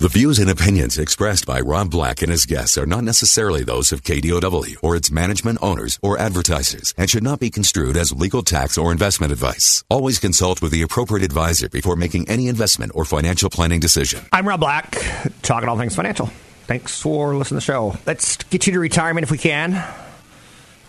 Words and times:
The 0.00 0.08
views 0.08 0.38
and 0.38 0.48
opinions 0.48 0.96
expressed 0.96 1.44
by 1.44 1.60
Rob 1.60 1.90
Black 1.90 2.22
and 2.22 2.30
his 2.30 2.46
guests 2.46 2.78
are 2.78 2.86
not 2.86 3.04
necessarily 3.04 3.64
those 3.64 3.92
of 3.92 4.02
KDOW 4.02 4.76
or 4.82 4.96
its 4.96 5.10
management 5.10 5.58
owners 5.60 5.98
or 6.00 6.18
advertisers 6.18 6.94
and 6.96 7.10
should 7.10 7.22
not 7.22 7.38
be 7.38 7.50
construed 7.50 7.98
as 7.98 8.10
legal 8.10 8.42
tax 8.42 8.78
or 8.78 8.92
investment 8.92 9.30
advice. 9.30 9.84
Always 9.90 10.18
consult 10.18 10.62
with 10.62 10.72
the 10.72 10.80
appropriate 10.80 11.22
advisor 11.22 11.68
before 11.68 11.96
making 11.96 12.30
any 12.30 12.48
investment 12.48 12.92
or 12.94 13.04
financial 13.04 13.50
planning 13.50 13.78
decision. 13.78 14.24
I'm 14.32 14.48
Rob 14.48 14.60
Black, 14.60 14.96
talking 15.42 15.68
all 15.68 15.76
things 15.76 15.94
financial. 15.94 16.28
Thanks 16.64 16.98
for 16.98 17.36
listening 17.36 17.60
to 17.60 17.66
the 17.66 17.72
show. 17.72 17.94
Let's 18.06 18.38
get 18.44 18.66
you 18.66 18.72
to 18.72 18.80
retirement 18.80 19.24
if 19.24 19.30
we 19.30 19.36
can. 19.36 19.86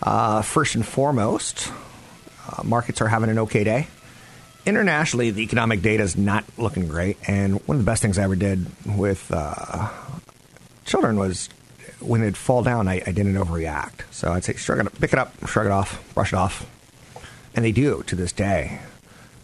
Uh, 0.02 0.42
first 0.42 0.76
and 0.76 0.86
foremost, 0.86 1.70
uh, 2.48 2.64
markets 2.64 3.02
are 3.02 3.10
having 3.10 3.30
an 3.30 3.40
okay 3.40 3.66
day 3.66 3.88
internationally, 4.66 5.32
the 5.32 5.42
economic 5.42 5.82
data 5.82 6.04
is 6.04 6.16
not 6.16 6.44
looking 6.58 6.88
great. 6.88 7.18
And 7.28 7.56
one 7.68 7.78
of 7.78 7.86
the 7.86 7.90
best 7.90 8.02
things 8.02 8.18
I 8.18 8.24
ever 8.24 8.36
did 8.36 8.66
with 8.86 9.32
uh, 9.32 9.90
children 10.86 11.18
was 11.18 11.50
when 12.00 12.22
they'd 12.22 12.38
fall 12.38 12.64
down, 12.64 12.88
I, 12.88 13.02
I, 13.06 13.12
didn't 13.12 13.36
overreact. 13.36 14.02
So 14.12 14.32
I'd 14.32 14.44
say, 14.44 14.56
shrug 14.56 14.86
it, 14.86 15.00
pick 15.00 15.14
it 15.14 15.20
up, 15.20 15.34
shrug 15.48 15.68
it 15.68 15.72
off, 15.72 16.14
brush 16.14 16.34
it 16.34 16.38
off. 16.38 16.66
And 17.56 17.64
they 17.64 17.72
do 17.72 18.04
to 18.08 18.16
this 18.16 18.32
day. 18.32 18.80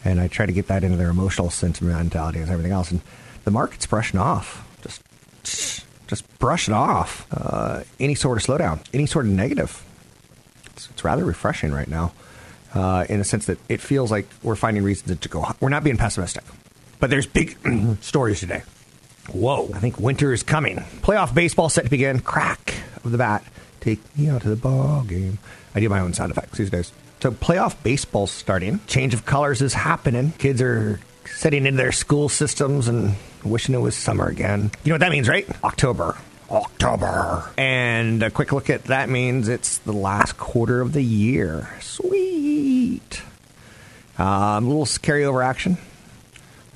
And 0.03 0.19
I 0.19 0.27
try 0.27 0.45
to 0.45 0.51
get 0.51 0.67
that 0.67 0.83
into 0.83 0.97
their 0.97 1.09
emotional 1.09 1.49
sentimentality 1.49 2.39
and 2.39 2.49
everything 2.49 2.71
else. 2.71 2.91
And 2.91 3.01
the 3.43 3.51
market's 3.51 3.85
brushing 3.85 4.19
off. 4.19 4.65
Just, 4.81 5.85
just 6.07 6.39
brush 6.39 6.67
it 6.67 6.73
off. 6.73 7.27
Uh, 7.31 7.83
any 7.99 8.15
sort 8.15 8.37
of 8.37 8.43
slowdown, 8.43 8.83
any 8.93 9.05
sort 9.05 9.25
of 9.25 9.31
negative. 9.31 9.83
It's, 10.67 10.89
it's 10.89 11.03
rather 11.03 11.25
refreshing 11.25 11.71
right 11.71 11.87
now 11.87 12.13
uh, 12.73 13.05
in 13.09 13.19
a 13.19 13.23
sense 13.23 13.45
that 13.47 13.57
it 13.69 13.81
feels 13.81 14.11
like 14.11 14.27
we're 14.43 14.55
finding 14.55 14.83
reasons 14.83 15.19
to 15.19 15.29
go. 15.29 15.45
We're 15.59 15.69
not 15.69 15.83
being 15.83 15.97
pessimistic, 15.97 16.43
but 16.99 17.09
there's 17.09 17.25
big 17.27 17.57
stories 18.01 18.39
today. 18.39 18.63
Whoa! 19.31 19.69
I 19.73 19.79
think 19.79 19.99
winter 19.99 20.31
is 20.31 20.43
coming. 20.43 20.77
Playoff 21.01 21.33
baseball 21.33 21.69
set 21.69 21.83
to 21.83 21.89
begin. 21.89 22.19
Crack 22.19 22.75
of 23.03 23.11
the 23.11 23.17
bat. 23.17 23.43
Take 23.81 23.99
me 24.17 24.29
out 24.29 24.41
to 24.43 24.49
the 24.49 24.55
ball 24.55 25.03
game. 25.03 25.39
I 25.75 25.79
do 25.79 25.89
my 25.89 25.99
own 25.99 26.13
sound 26.13 26.31
effects 26.31 26.57
these 26.57 26.69
days. 26.69 26.91
So 27.19 27.31
playoff 27.31 27.81
baseball's 27.83 28.31
starting. 28.31 28.79
Change 28.87 29.13
of 29.13 29.25
colors 29.25 29.61
is 29.61 29.73
happening. 29.73 30.33
Kids 30.37 30.61
are 30.61 30.99
setting 31.25 31.65
into 31.65 31.77
their 31.77 31.91
school 31.91 32.29
systems 32.29 32.87
and 32.87 33.15
wishing 33.43 33.75
it 33.75 33.79
was 33.79 33.95
summer 33.95 34.27
again. 34.27 34.71
You 34.83 34.89
know 34.89 34.95
what 34.95 35.01
that 35.01 35.11
means, 35.11 35.27
right? 35.27 35.47
October. 35.63 36.15
October. 36.49 37.51
And 37.57 38.23
a 38.23 38.31
quick 38.31 38.51
look 38.51 38.69
at 38.69 38.85
that 38.85 39.09
means 39.09 39.49
it's 39.49 39.79
the 39.79 39.93
last 39.93 40.37
quarter 40.37 40.81
of 40.81 40.93
the 40.93 41.03
year. 41.03 41.69
Sweet. 41.81 43.21
Um, 44.17 44.67
little 44.67 44.85
carryover 44.85 45.45
action. 45.45 45.77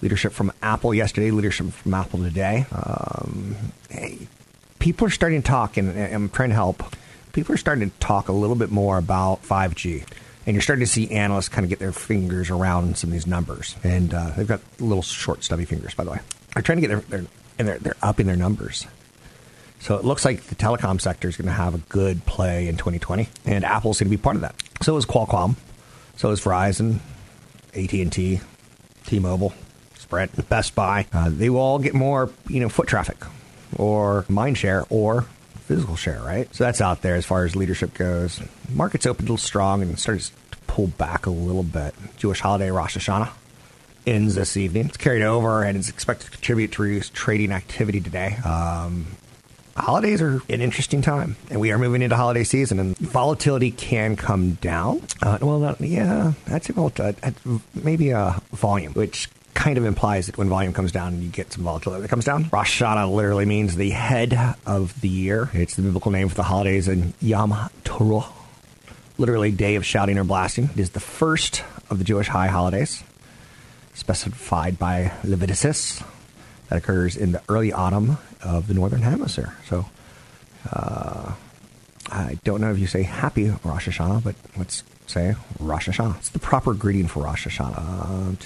Leadership 0.02 0.34
from 0.34 0.52
Apple 0.62 0.94
yesterday, 0.94 1.32
leadership 1.32 1.72
from 1.72 1.94
Apple 1.94 2.20
today. 2.20 2.66
Um, 2.72 3.56
hey, 3.90 4.28
people 4.80 5.08
are 5.08 5.12
starting 5.12 5.42
to 5.42 5.48
talk, 5.48 5.78
and 5.78 5.90
I'm 5.98 6.30
trying 6.30 6.50
to 6.50 6.56
help. 6.56 6.84
People 7.34 7.54
are 7.54 7.58
starting 7.58 7.90
to 7.90 8.00
talk 8.00 8.28
a 8.28 8.34
little 8.34 8.56
bit 8.56 8.72
more 8.72 8.98
about 8.98 9.44
5G. 9.44 10.06
And 10.46 10.56
you're 10.56 10.62
starting 10.62 10.86
to 10.86 10.92
see 10.92 11.12
analysts 11.12 11.50
kind 11.50 11.64
of 11.64 11.70
get 11.70 11.78
their 11.78 11.92
fingers 11.92 12.50
around 12.50 12.98
some 12.98 13.10
of 13.10 13.14
these 13.14 13.28
numbers. 13.28 13.76
And 13.84 14.12
uh, 14.12 14.32
they've 14.32 14.48
got 14.48 14.62
little 14.80 15.04
short, 15.04 15.44
stubby 15.44 15.66
fingers, 15.66 15.94
by 15.94 16.04
the 16.04 16.12
way. 16.12 16.20
They're 16.54 16.64
trying 16.64 16.82
to 16.82 16.88
get 16.88 16.88
their, 16.88 17.00
their 17.02 17.30
and 17.60 17.68
they're, 17.68 17.78
they're 17.78 17.98
upping 18.02 18.26
their 18.26 18.36
numbers. 18.36 18.88
So 19.82 19.98
it 19.98 20.06
looks 20.06 20.24
like 20.24 20.44
the 20.44 20.54
telecom 20.56 21.02
sector 21.02 21.28
is 21.28 21.38
going 21.38 21.48
to 21.48 21.54
have 21.54 21.74
a 21.74 21.80
good 21.80 22.24
play 22.28 22.68
in 22.68 22.78
2020, 22.78 23.28
and 23.46 23.66
Apple's 23.66 24.00
going 24.00 24.12
to 24.12 24.16
be 24.16 24.22
part 24.22 24.36
of 24.36 24.44
that. 24.44 24.54
So 24.84 24.96
is 24.96 25.08
Qualcomm, 25.08 25.56
so 26.16 26.30
is 26.30 26.40
Verizon, 26.40 27.00
AT&T, 27.74 28.42
T-Mobile, 29.08 29.54
Sprint, 29.96 30.50
Best 30.50 30.76
Buy. 30.76 31.08
Uh, 31.12 31.30
they 31.32 31.50
will 31.50 31.60
all 31.60 31.80
get 31.80 31.96
more, 31.96 32.30
you 32.48 32.60
know, 32.60 32.70
foot 32.70 32.88
traffic, 32.88 33.18
or 33.76 34.24
mind 34.30 34.60
share, 34.60 34.86
or 34.92 35.24
physical 35.62 35.96
share, 35.96 36.22
right? 36.22 36.54
So 36.54 36.64
that's 36.64 36.80
out 36.80 37.02
there 37.02 37.16
as 37.16 37.26
far 37.26 37.44
as 37.44 37.56
leadership 37.56 37.96
goes. 37.96 38.40
Market's 38.70 39.08
opened 39.08 39.30
a 39.30 39.32
little 39.32 39.44
strong 39.44 39.82
and 39.82 39.98
starts 39.98 40.32
to 40.52 40.58
pull 40.68 40.88
back 40.88 41.26
a 41.26 41.32
little 41.32 41.64
bit. 41.64 41.96
Jewish 42.18 42.40
holiday 42.40 42.70
Rosh 42.70 42.98
Hashanah 42.98 43.32
ends 44.06 44.36
this 44.36 44.58
evening. 44.58 44.88
It's 44.88 44.98
carried 44.98 45.24
over 45.24 45.64
and 45.64 45.76
is 45.76 45.90
expected 45.90 46.26
to 46.26 46.32
contribute 46.32 46.74
to 46.74 46.84
reduced 46.84 47.16
trading 47.16 47.52
activity 47.52 48.00
today. 48.00 48.36
Um, 48.46 49.08
holidays 49.76 50.22
are 50.22 50.42
an 50.50 50.62
interesting 50.62 51.02
time, 51.02 51.36
and 51.50 51.60
we 51.60 51.72
are 51.72 51.78
moving 51.78 52.02
into 52.02 52.16
holiday 52.16 52.44
season, 52.44 52.80
and 52.80 52.98
volatility 52.98 53.72
can 53.72 54.16
come 54.16 54.54
down. 54.56 55.02
Uh, 55.22 55.38
well, 55.42 55.60
not, 55.60 55.82
yeah, 55.82 56.34
I'd 56.48 56.64
say 56.64 56.74
uh, 56.76 57.22
maybe 57.74 58.10
a 58.10 58.42
volume, 58.52 58.94
which 58.94 59.30
kind 59.54 59.78
of 59.78 59.86
implies 59.86 60.28
that 60.28 60.38
when 60.38 60.50
volume 60.50 60.74
comes 60.74 60.92
down, 60.92 61.22
you 61.22 61.30
get 61.30 61.52
some 61.54 61.64
volatility 61.64 62.02
that 62.02 62.08
comes 62.08 62.26
down. 62.26 62.50
Rosh 62.52 62.82
Hashanah 62.82 63.14
literally 63.14 63.46
means 63.46 63.76
the 63.76 63.90
head 63.90 64.38
of 64.66 65.00
the 65.02 65.10
year. 65.10 65.50
It's 65.54 65.76
the 65.76 65.82
biblical 65.82 66.12
name 66.12 66.30
for 66.30 66.36
the 66.36 66.44
holidays, 66.44 66.88
and 66.88 67.14
Yom 67.22 67.52
Teruah, 67.84 68.32
literally 69.18 69.52
day 69.52 69.76
of 69.76 69.86
shouting 69.86 70.18
or 70.18 70.24
blasting. 70.24 70.70
It 70.74 70.80
is 70.80 70.92
the 70.92 71.00
first 71.00 71.64
of 71.90 71.98
the 71.98 72.04
Jewish 72.04 72.28
high 72.28 72.48
holidays, 72.48 73.04
specified 73.94 74.80
by 74.80 75.12
Leviticus 75.24 76.02
that 76.72 76.78
occurs 76.78 77.18
in 77.18 77.34
the 77.34 77.42
early 77.50 77.74
autumn 77.74 78.18
of 78.42 78.68
the 78.68 78.74
northern 78.74 79.02
hemisphere. 79.02 79.54
So 79.68 79.88
uh, 80.72 81.34
I 82.10 82.40
don't 82.46 82.62
know 82.62 82.72
if 82.72 82.80
you 82.80 82.88
say 82.88 83.04
happy 83.04 83.50
Rosh 83.66 83.90
Hashanah, 83.90 84.24
but 84.24 84.36
let's 84.56 84.86
say 85.06 85.36
Rosh 85.60 85.90
Hashanah. 85.90 86.18
It's 86.20 86.30
the 86.30 86.40
proper 86.40 86.74
greeting 86.74 87.08
for 87.08 87.24
Rosh 87.24 87.46
Hashanah. 87.46 88.38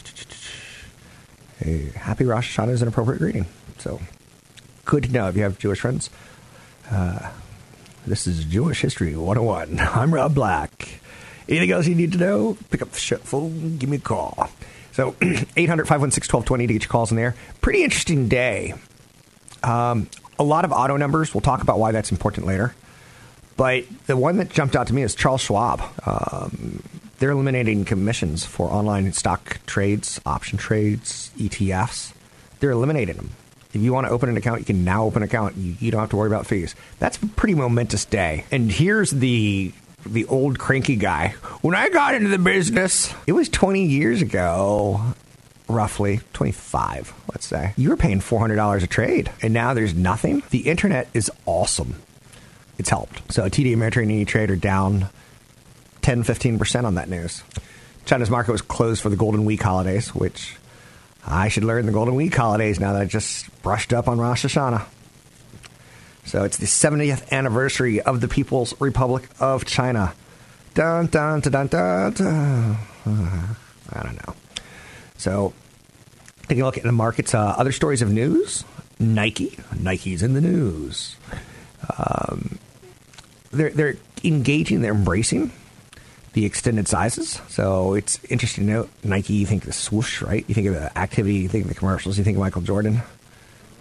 Happy 1.94 2.26
Rosh 2.26 2.58
Hashanah 2.58 2.72
is 2.72 2.82
an 2.82 2.88
appropriate 2.88 3.20
greeting. 3.20 3.46
So 3.78 4.02
good 4.86 5.04
to 5.04 5.12
know 5.12 5.28
if 5.28 5.38
you 5.38 5.44
have 5.44 5.60
Jewish 5.60 5.82
friends. 5.82 6.10
Uh, 6.90 7.30
this 8.08 8.26
is 8.26 8.44
Jewish 8.46 8.82
History 8.82 9.16
101. 9.16 9.80
I'm 9.94 10.12
Rob 10.12 10.34
Black. 10.34 11.00
Anything 11.48 11.70
else 11.70 11.86
you 11.86 11.94
need 11.94 12.14
to 12.14 12.18
know? 12.18 12.58
Pick 12.72 12.82
up 12.82 12.90
the 12.90 13.18
phone, 13.18 13.78
give 13.78 13.88
me 13.88 13.98
a 13.98 14.00
call. 14.00 14.50
So 14.96 15.14
800 15.22 15.88
516 15.90 16.34
1220 16.34 16.68
to 16.68 16.74
get 16.74 16.84
your 16.84 16.90
calls 16.90 17.12
in 17.12 17.18
there. 17.18 17.36
Pretty 17.60 17.84
interesting 17.84 18.30
day. 18.30 18.76
Um, 19.62 20.08
a 20.40 20.44
lot 20.44 20.64
of 20.64 20.72
auto 20.72 20.96
numbers. 20.96 21.34
We'll 21.34 21.42
talk 21.42 21.62
about 21.62 21.80
why 21.80 21.92
that's 21.92 22.12
important 22.12 22.48
later. 22.48 22.74
But 23.58 23.84
the 24.08 24.16
one 24.16 24.38
that 24.38 24.50
jumped 24.50 24.74
out 24.74 24.88
to 24.88 24.94
me 24.94 25.02
is 25.02 25.14
Charles 25.14 25.42
Schwab. 25.42 25.82
Um, 26.06 26.82
they're 27.20 27.32
eliminating 27.32 27.84
commissions 27.84 28.46
for 28.46 28.70
online 28.70 29.12
stock 29.12 29.60
trades, 29.66 30.22
option 30.26 30.58
trades, 30.58 31.30
ETFs. 31.38 32.14
They're 32.62 32.72
eliminating 32.72 33.18
them. 33.18 33.32
If 33.74 33.82
you 33.82 33.92
want 33.92 34.08
to 34.08 34.14
open 34.14 34.30
an 34.30 34.38
account, 34.38 34.60
you 34.60 34.66
can 34.66 34.86
now 34.86 35.04
open 35.04 35.24
an 35.24 35.28
account. 35.28 35.58
You, 35.58 35.76
you 35.78 35.92
don't 35.92 36.00
have 36.00 36.10
to 36.12 36.16
worry 36.16 36.28
about 36.28 36.48
fees. 36.48 36.74
That's 37.00 37.22
a 37.22 37.28
pretty 37.28 37.56
momentous 37.56 38.06
day. 38.06 38.46
And 38.50 38.72
here's 38.72 39.12
the 39.12 39.74
the 40.06 40.26
old 40.26 40.60
cranky 40.60 40.96
guy. 40.96 41.30
When 41.62 41.76
I 41.76 41.90
got 41.90 42.16
into 42.16 42.30
the 42.30 42.38
business, 42.38 43.14
it 43.28 43.32
was 43.34 43.50
20 43.50 43.86
years 43.86 44.22
ago, 44.22 45.02
roughly 45.68 46.22
25, 46.34 47.14
let's 47.32 47.46
say. 47.46 47.74
You 47.76 47.90
were 47.90 47.98
paying 47.98 48.20
$400 48.20 48.84
a 48.84 48.88
trade, 48.88 49.32
and 49.42 49.54
now 49.54 49.74
there's 49.74 49.94
nothing. 49.94 50.44
The 50.50 50.68
internet 50.70 51.10
is 51.14 51.32
awesome. 51.46 51.96
It's 52.78 52.90
helped. 52.90 53.32
So 53.34 53.44
TD 53.44 53.76
Ameritrade 53.76 54.04
and 54.04 54.12
E-Trade 54.12 54.52
are 54.52 54.56
down 54.56 55.10
10, 56.02 56.24
15% 56.24 56.84
on 56.84 56.96
that 56.96 57.10
news. 57.10 57.44
China's 58.06 58.30
market 58.30 58.52
was 58.52 58.62
closed 58.62 59.02
for 59.02 59.10
the 59.10 59.16
Golden 59.16 59.46
Week 59.46 59.62
holidays, 59.62 60.14
which 60.14 60.56
I 61.26 61.48
should 61.48 61.64
learn 61.64 61.88
the 61.88 61.92
Golden 61.92 62.16
Week 62.16 62.36
holidays 62.36 62.80
now 62.80 62.94
that 62.94 63.02
I 63.02 63.06
just 63.06 63.50
brushed 63.64 63.94
up 63.94 64.08
on 64.08 64.20
Rosh 64.20 64.46
Hashanah. 64.46 64.86
So 66.26 66.44
it's 66.44 66.58
the 66.58 66.66
70th 66.66 67.32
anniversary 67.32 68.02
of 68.02 68.20
the 68.22 68.28
People's 68.28 68.80
Republic 68.82 69.28
of 69.40 69.66
China. 69.66 70.14
Dun, 70.74 71.08
dun, 71.08 71.40
dun, 71.40 71.68
dun, 71.68 72.14
dun. 72.14 72.78
I 73.06 74.04
don't 74.04 74.28
know. 74.28 74.36
So 75.18 75.54
taking 76.48 76.62
a 76.62 76.66
look 76.66 76.78
at 76.78 76.84
the 76.84 76.92
markets, 76.92 77.34
uh, 77.34 77.56
other 77.58 77.72
stories 77.72 78.02
of 78.02 78.12
news. 78.12 78.66
Nike. 79.00 79.58
Nike's 79.78 80.24
in 80.24 80.34
the 80.34 80.42
news. 80.42 81.16
Um, 81.98 82.60
they're, 83.52 83.70
they're 83.70 83.98
engaging, 84.24 84.82
they're 84.82 84.94
embracing 84.94 85.52
the 86.34 86.46
extended 86.46 86.88
sizes. 86.88 87.42
So 87.48 87.94
it's 87.94 88.20
interesting 88.26 88.66
to 88.66 88.74
note 88.74 88.90
Nike, 89.04 89.34
you 89.34 89.46
think 89.46 89.64
the 89.64 89.74
swoosh, 89.74 90.22
right? 90.22 90.44
You 90.48 90.56
think 90.56 90.68
of 90.68 90.74
the 90.74 90.98
activity, 90.98 91.36
you 91.36 91.48
think 91.48 91.64
of 91.66 91.70
the 91.70 91.76
commercials, 91.76 92.18
you 92.18 92.24
think 92.24 92.36
of 92.36 92.42
Michael 92.42 92.62
Jordan. 92.62 93.02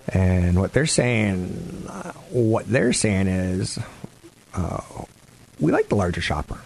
And 0.09 0.61
what 0.61 0.73
they're 0.73 0.87
saying, 0.87 1.89
what 2.35 2.67
they're 2.67 2.93
saying 2.93 3.29
is, 3.29 3.79
uh, 4.55 4.81
we 5.61 5.71
like 5.71 5.89
the 5.89 5.95
larger 5.95 6.21
shopper. 6.21 6.59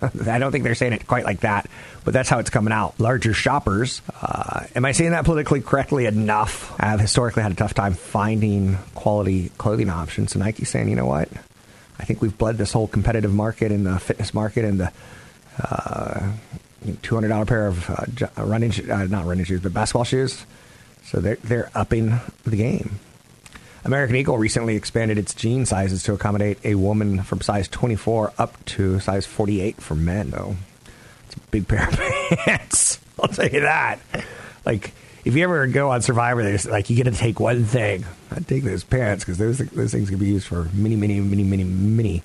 I 0.30 0.38
don't 0.38 0.52
think 0.52 0.64
they're 0.64 0.76
saying 0.76 0.92
it 0.92 1.06
quite 1.06 1.24
like 1.24 1.40
that, 1.40 1.68
but 2.04 2.14
that's 2.14 2.28
how 2.28 2.38
it's 2.38 2.50
coming 2.50 2.72
out. 2.72 2.98
Larger 3.00 3.34
shoppers. 3.34 4.00
Uh, 4.20 4.64
am 4.76 4.84
I 4.84 4.92
saying 4.92 5.10
that 5.10 5.24
politically 5.24 5.60
correctly 5.60 6.06
enough? 6.06 6.72
I've 6.78 7.00
historically 7.00 7.42
had 7.42 7.52
a 7.52 7.56
tough 7.56 7.74
time 7.74 7.94
finding 7.94 8.78
quality 8.94 9.50
clothing 9.58 9.90
options. 9.90 10.32
So 10.32 10.38
Nike's 10.38 10.70
saying, 10.70 10.88
you 10.88 10.96
know 10.96 11.06
what? 11.06 11.28
I 11.98 12.04
think 12.04 12.22
we've 12.22 12.36
bled 12.36 12.58
this 12.58 12.72
whole 12.72 12.86
competitive 12.86 13.32
market 13.32 13.70
and 13.72 13.84
the 13.84 13.98
fitness 13.98 14.32
market 14.32 14.64
and 14.64 14.80
the 14.80 14.92
uh, 15.58 16.32
$200 16.84 17.46
pair 17.46 17.66
of 17.66 17.90
uh, 17.90 18.44
running, 18.44 18.72
uh, 18.90 19.04
not 19.04 19.26
running 19.26 19.44
shoes, 19.44 19.60
but 19.60 19.74
basketball 19.74 20.04
shoes. 20.04 20.46
So 21.04 21.20
they're, 21.20 21.36
they're 21.36 21.70
upping 21.74 22.20
the 22.44 22.56
game. 22.56 22.98
American 23.84 24.16
Eagle 24.16 24.38
recently 24.38 24.76
expanded 24.76 25.18
its 25.18 25.34
jean 25.34 25.66
sizes 25.66 26.04
to 26.04 26.12
accommodate 26.12 26.58
a 26.64 26.76
woman 26.76 27.22
from 27.22 27.40
size 27.40 27.68
24 27.68 28.32
up 28.38 28.64
to 28.64 29.00
size 29.00 29.26
48 29.26 29.80
for 29.80 29.94
men. 29.94 30.30
Though 30.30 30.56
it's 31.26 31.36
a 31.36 31.40
big 31.50 31.66
pair 31.66 31.88
of 31.88 31.98
pants. 31.98 33.00
I'll 33.20 33.28
tell 33.28 33.48
you 33.48 33.60
that. 33.60 33.98
Like 34.64 34.92
if 35.24 35.34
you 35.34 35.44
ever 35.44 35.66
go 35.66 35.90
on 35.90 36.02
Survivor, 36.02 36.42
there's 36.42 36.66
like 36.66 36.90
you 36.90 36.96
get 36.96 37.04
to 37.04 37.12
take 37.12 37.40
one 37.40 37.64
thing. 37.64 38.04
I 38.30 38.40
take 38.40 38.64
those 38.64 38.84
pants 38.84 39.24
because 39.24 39.38
those 39.38 39.58
those 39.58 39.92
things 39.92 40.10
can 40.10 40.18
be 40.18 40.26
used 40.26 40.46
for 40.46 40.68
many, 40.72 40.96
many, 40.96 41.20
many, 41.20 41.42
many, 41.42 41.64
many 41.64 42.22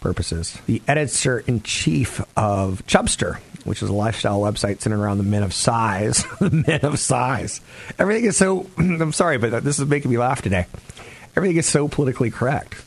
purposes. 0.00 0.58
The 0.66 0.82
editor 0.86 1.40
in 1.40 1.62
chief 1.62 2.20
of 2.36 2.84
Chubstr, 2.86 3.38
which 3.64 3.82
is 3.82 3.88
a 3.88 3.92
lifestyle 3.92 4.40
website 4.40 4.80
centered 4.80 5.00
around 5.00 5.18
the 5.18 5.24
men 5.24 5.42
of 5.42 5.52
size. 5.52 6.24
the 6.40 6.50
men 6.50 6.80
of 6.82 6.98
size. 6.98 7.60
Everything 7.98 8.24
is 8.24 8.36
so. 8.36 8.66
I'm 8.78 9.12
sorry, 9.12 9.38
but 9.38 9.64
this 9.64 9.78
is 9.78 9.86
making 9.86 10.10
me 10.10 10.18
laugh 10.18 10.42
today. 10.42 10.66
Everything 11.36 11.56
is 11.56 11.66
so 11.66 11.88
politically 11.88 12.30
correct. 12.30 12.82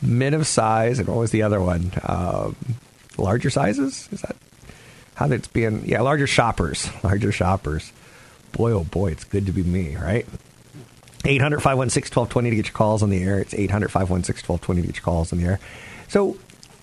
Men 0.00 0.34
of 0.34 0.46
size, 0.46 0.98
and 0.98 1.08
what 1.08 1.18
was 1.18 1.30
the 1.30 1.42
other 1.42 1.60
one? 1.60 1.92
Um, 2.02 2.56
larger 3.18 3.50
sizes? 3.50 4.08
Is 4.10 4.22
that 4.22 4.36
how 5.14 5.26
that's 5.26 5.48
being? 5.48 5.84
Yeah, 5.84 6.00
larger 6.00 6.26
shoppers. 6.26 6.88
Larger 7.04 7.32
shoppers. 7.32 7.92
Boy, 8.52 8.72
oh 8.72 8.84
boy, 8.84 9.12
it's 9.12 9.24
good 9.24 9.46
to 9.46 9.52
be 9.52 9.62
me, 9.62 9.96
right? 9.96 10.26
800 11.24 11.60
516 11.60 12.10
1220 12.10 12.50
to 12.50 12.56
get 12.56 12.66
your 12.66 12.72
calls 12.72 13.02
on 13.02 13.10
the 13.10 13.22
air. 13.22 13.38
It's 13.38 13.54
800 13.54 13.90
516 13.90 14.48
1220 14.48 14.80
to 14.80 14.86
get 14.88 14.96
your 14.96 15.04
calls 15.04 15.32
on 15.32 15.38
the 15.38 15.46
air. 15.46 15.60
So, 16.08 16.36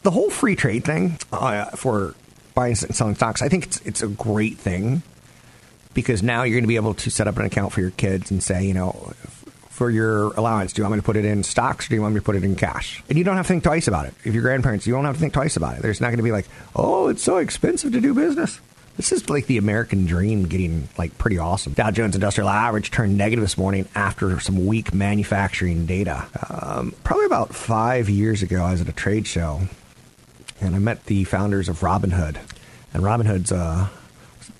the 0.04 0.12
whole 0.12 0.30
free 0.30 0.56
trade 0.56 0.86
thing 0.86 1.20
uh, 1.32 1.66
for 1.72 2.16
buying 2.60 2.76
and 2.82 2.96
selling 2.96 3.16
stocks, 3.16 3.42
I 3.42 3.48
think 3.48 3.68
it's, 3.68 3.80
it's 3.86 4.04
a 4.04 4.08
great 4.08 4.58
thing 4.58 5.02
because 5.94 6.22
now 6.22 6.44
you're 6.44 6.56
going 6.56 6.66
to 6.66 6.68
be 6.68 6.76
able 6.76 6.94
to 6.94 7.10
set 7.10 7.26
up 7.26 7.38
an 7.38 7.46
account 7.46 7.72
for 7.72 7.80
your 7.80 7.92
kids 7.92 8.32
and 8.32 8.44
say, 8.44 8.66
you 8.66 8.74
know, 8.74 9.14
for 9.70 9.90
your 9.90 10.34
allowance, 10.34 10.74
do 10.74 10.82
you 10.82 10.84
want 10.84 10.96
me 10.96 11.00
to 11.00 11.06
put 11.06 11.16
it 11.16 11.24
in 11.24 11.42
stocks 11.44 11.86
or 11.86 11.90
do 11.90 11.96
you 11.96 12.02
want 12.02 12.16
me 12.16 12.20
to 12.20 12.26
put 12.26 12.36
it 12.36 12.44
in 12.44 12.58
cash? 12.58 13.02
And 13.08 13.18
you 13.18 13.24
don't 13.24 13.38
have 13.38 13.46
to 13.46 13.48
think 13.48 13.64
twice 13.64 13.88
about 13.88 14.08
it. 14.08 14.14
If 14.26 14.34
your 14.34 14.44
grandparents, 14.44 14.86
you 14.86 14.94
don't 14.94 15.06
have 15.06 15.16
to 15.16 15.22
think 15.22 15.32
twice 15.32 15.56
about 15.56 15.78
it. 15.78 15.82
There's 15.82 16.02
not 16.02 16.08
going 16.08 16.18
to 16.18 16.24
be 16.24 16.34
like, 16.34 16.48
oh, 16.76 17.08
it's 17.08 17.24
so 17.24 17.38
expensive 17.38 17.94
to 17.94 18.02
do 18.02 18.14
business. 18.14 18.60
This 18.98 19.14
is 19.14 19.30
like 19.30 19.46
the 19.46 19.58
American 19.58 20.06
dream 20.06 20.46
getting 20.48 20.90
like 20.98 21.18
pretty 21.18 21.38
awesome. 21.38 21.72
Dow 21.72 21.92
Jones 21.92 22.16
Industrial 22.16 22.50
Average 22.50 22.92
turned 22.92 23.18
negative 23.18 23.42
this 23.42 23.58
morning 23.58 23.88
after 23.96 24.38
some 24.42 24.66
weak 24.66 24.94
manufacturing 24.94 25.86
data. 25.86 26.28
Um, 26.50 26.94
probably 27.06 27.26
about 27.26 27.56
five 27.56 28.10
years 28.10 28.44
ago, 28.44 28.62
I 28.62 28.72
was 28.72 28.82
at 28.82 28.90
a 28.90 28.94
trade 28.94 29.28
show 29.28 29.62
and 30.62 30.76
I 30.76 30.80
met 30.80 31.06
the 31.06 31.24
founders 31.24 31.70
of 31.70 31.80
Robinhood. 31.82 32.38
And 32.94 33.04
Robinhood's 33.04 33.52
uh, 33.52 33.88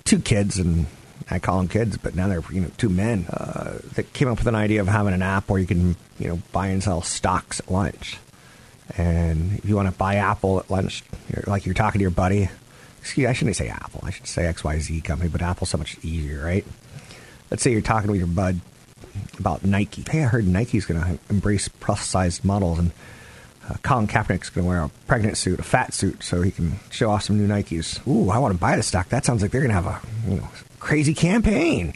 two 0.04 0.20
kids, 0.20 0.58
and 0.58 0.86
I 1.30 1.38
call 1.38 1.58
them 1.58 1.68
kids, 1.68 1.96
but 1.98 2.14
now 2.14 2.28
they're 2.28 2.42
you 2.52 2.60
know 2.60 2.70
two 2.76 2.88
men 2.88 3.26
uh, 3.26 3.78
that 3.94 4.12
came 4.12 4.28
up 4.28 4.38
with 4.38 4.46
an 4.46 4.54
idea 4.54 4.80
of 4.80 4.88
having 4.88 5.14
an 5.14 5.22
app 5.22 5.48
where 5.48 5.60
you 5.60 5.66
can 5.66 5.96
you 6.18 6.28
know 6.28 6.42
buy 6.52 6.68
and 6.68 6.82
sell 6.82 7.02
stocks 7.02 7.60
at 7.60 7.70
lunch. 7.70 8.18
And 8.96 9.58
if 9.58 9.64
you 9.64 9.76
want 9.76 9.88
to 9.88 9.96
buy 9.96 10.16
Apple 10.16 10.58
at 10.58 10.70
lunch, 10.70 11.04
you're, 11.28 11.44
like 11.46 11.64
you're 11.64 11.74
talking 11.74 12.00
to 12.00 12.02
your 12.02 12.10
buddy. 12.10 12.48
Excuse, 13.00 13.24
me, 13.24 13.30
I 13.30 13.32
shouldn't 13.32 13.56
say 13.56 13.68
Apple. 13.68 14.00
I 14.02 14.10
should 14.10 14.26
say 14.26 14.46
X 14.46 14.64
Y 14.64 14.78
Z 14.78 15.00
company, 15.02 15.30
but 15.30 15.42
Apple's 15.42 15.70
so 15.70 15.78
much 15.78 15.96
easier, 16.02 16.44
right? 16.44 16.64
Let's 17.50 17.62
say 17.62 17.72
you're 17.72 17.80
talking 17.80 18.10
with 18.10 18.18
your 18.18 18.26
bud 18.26 18.60
about 19.38 19.64
Nike. 19.64 20.04
Hey, 20.08 20.22
I 20.22 20.26
heard 20.26 20.46
Nike's 20.46 20.86
going 20.86 21.00
to 21.00 21.18
embrace 21.28 21.68
plus 21.68 22.06
sized 22.06 22.44
models 22.44 22.78
and 22.78 22.92
uh, 23.68 23.74
Colin 23.82 24.06
Kaepernick's 24.06 24.50
going 24.50 24.64
to 24.64 24.68
wear 24.68 24.82
a 24.82 24.90
pregnant 25.06 25.36
suit, 25.36 25.58
a 25.58 25.62
fat 25.62 25.92
suit, 25.92 26.22
so 26.22 26.42
he 26.42 26.50
can 26.50 26.80
show 26.90 27.10
off 27.10 27.24
some 27.24 27.38
new 27.38 27.46
Nikes. 27.46 28.06
Ooh, 28.06 28.30
I 28.30 28.38
want 28.38 28.54
to 28.54 28.58
buy 28.58 28.76
the 28.76 28.82
stock. 28.82 29.08
That 29.10 29.24
sounds 29.24 29.42
like 29.42 29.50
they're 29.50 29.60
going 29.60 29.74
to 29.74 29.80
have 29.82 29.86
a 29.86 30.00
you 30.30 30.36
know 30.36 30.48
crazy 30.78 31.14
campaign. 31.14 31.94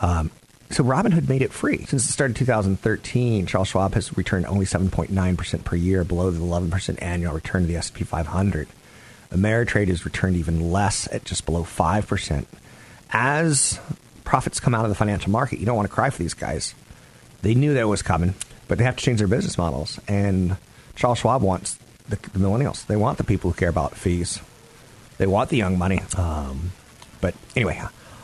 Um, 0.00 0.30
so 0.70 0.84
Robinhood 0.84 1.28
made 1.28 1.42
it 1.42 1.52
free. 1.52 1.84
Since 1.84 2.08
it 2.08 2.12
started 2.12 2.36
in 2.36 2.46
2013, 2.46 3.46
Charles 3.46 3.68
Schwab 3.68 3.94
has 3.94 4.16
returned 4.16 4.46
only 4.46 4.66
7.9% 4.66 5.64
per 5.64 5.76
year, 5.76 6.04
below 6.04 6.30
the 6.30 6.38
11% 6.38 7.02
annual 7.02 7.34
return 7.34 7.62
to 7.62 7.66
the 7.66 7.76
S&P 7.76 8.04
500. 8.04 8.68
Ameritrade 9.32 9.88
has 9.88 10.04
returned 10.04 10.36
even 10.36 10.70
less 10.70 11.08
at 11.12 11.24
just 11.24 11.44
below 11.44 11.64
5%. 11.64 12.46
As 13.12 13.80
profits 14.22 14.60
come 14.60 14.74
out 14.74 14.84
of 14.84 14.90
the 14.90 14.94
financial 14.94 15.32
market, 15.32 15.58
you 15.58 15.66
don't 15.66 15.76
want 15.76 15.88
to 15.88 15.94
cry 15.94 16.08
for 16.10 16.22
these 16.22 16.34
guys. 16.34 16.74
They 17.42 17.54
knew 17.54 17.74
that 17.74 17.88
was 17.88 18.02
coming, 18.02 18.34
but 18.68 18.78
they 18.78 18.84
have 18.84 18.96
to 18.96 19.04
change 19.04 19.18
their 19.18 19.28
business 19.28 19.58
models. 19.58 19.98
And 20.06 20.56
Charles 21.00 21.20
Schwab 21.20 21.40
wants 21.40 21.78
the, 22.10 22.16
the 22.16 22.38
millennials. 22.38 22.86
They 22.86 22.94
want 22.94 23.16
the 23.16 23.24
people 23.24 23.50
who 23.50 23.56
care 23.56 23.70
about 23.70 23.96
fees. 23.96 24.38
They 25.16 25.26
want 25.26 25.48
the 25.48 25.56
young 25.56 25.78
money. 25.78 26.02
Um, 26.14 26.72
but 27.22 27.34
anyway, 27.56 27.80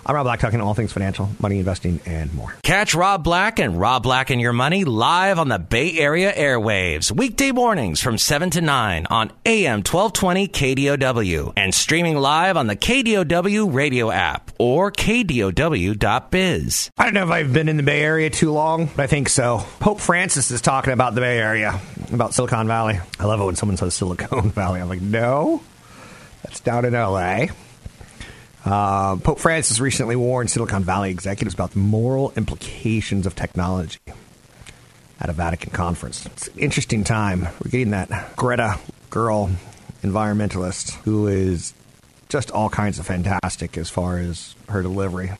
I'm 0.08 0.14
Rob 0.14 0.24
Black, 0.24 0.38
talking 0.38 0.60
all 0.60 0.72
things 0.72 0.92
financial, 0.92 1.28
money, 1.40 1.58
investing, 1.58 1.98
and 2.06 2.32
more. 2.32 2.54
Catch 2.62 2.94
Rob 2.94 3.24
Black 3.24 3.58
and 3.58 3.76
Rob 3.76 4.04
Black 4.04 4.30
and 4.30 4.40
Your 4.40 4.52
Money 4.52 4.84
live 4.84 5.40
on 5.40 5.48
the 5.48 5.58
Bay 5.58 5.98
Area 5.98 6.32
airwaves, 6.32 7.10
weekday 7.10 7.50
mornings 7.50 8.00
from 8.00 8.16
7 8.16 8.50
to 8.50 8.60
9 8.60 9.06
on 9.10 9.32
AM 9.44 9.78
1220 9.78 10.46
KDOW 10.46 11.54
and 11.56 11.74
streaming 11.74 12.16
live 12.16 12.56
on 12.56 12.68
the 12.68 12.76
KDOW 12.76 13.74
radio 13.74 14.12
app 14.12 14.52
or 14.60 14.92
KDOW.biz. 14.92 16.90
I 16.96 17.04
don't 17.04 17.14
know 17.14 17.24
if 17.24 17.30
I've 17.30 17.52
been 17.52 17.68
in 17.68 17.76
the 17.76 17.82
Bay 17.82 18.02
Area 18.02 18.30
too 18.30 18.52
long, 18.52 18.86
but 18.86 19.00
I 19.02 19.06
think 19.08 19.28
so. 19.28 19.64
Pope 19.80 19.98
Francis 19.98 20.52
is 20.52 20.60
talking 20.60 20.92
about 20.92 21.16
the 21.16 21.20
Bay 21.20 21.40
Area, 21.40 21.80
about 22.12 22.32
Silicon 22.32 22.68
Valley. 22.68 23.00
I 23.18 23.24
love 23.24 23.40
it 23.40 23.44
when 23.44 23.56
someone 23.56 23.76
says 23.76 23.94
Silicon 23.94 24.50
Valley. 24.52 24.80
I'm 24.80 24.88
like, 24.88 25.02
no, 25.02 25.64
that's 26.44 26.60
down 26.60 26.84
in 26.84 26.92
LA. 26.92 27.46
Uh, 28.66 29.14
Pope 29.16 29.38
Francis 29.38 29.78
recently 29.78 30.16
warned 30.16 30.50
Silicon 30.50 30.82
Valley 30.82 31.10
executives 31.12 31.54
about 31.54 31.70
the 31.70 31.78
moral 31.78 32.32
implications 32.36 33.24
of 33.24 33.36
technology 33.36 34.00
at 35.20 35.30
a 35.30 35.32
Vatican 35.32 35.70
conference. 35.70 36.26
It's 36.26 36.48
an 36.48 36.58
interesting 36.58 37.04
time. 37.04 37.42
We're 37.62 37.70
getting 37.70 37.92
that 37.92 38.34
Greta 38.34 38.80
girl 39.08 39.50
environmentalist 40.02 40.94
who 41.04 41.28
is 41.28 41.74
just 42.28 42.50
all 42.50 42.68
kinds 42.68 42.98
of 42.98 43.06
fantastic 43.06 43.78
as 43.78 43.88
far 43.88 44.18
as 44.18 44.56
her 44.68 44.82
delivery. 44.82 45.30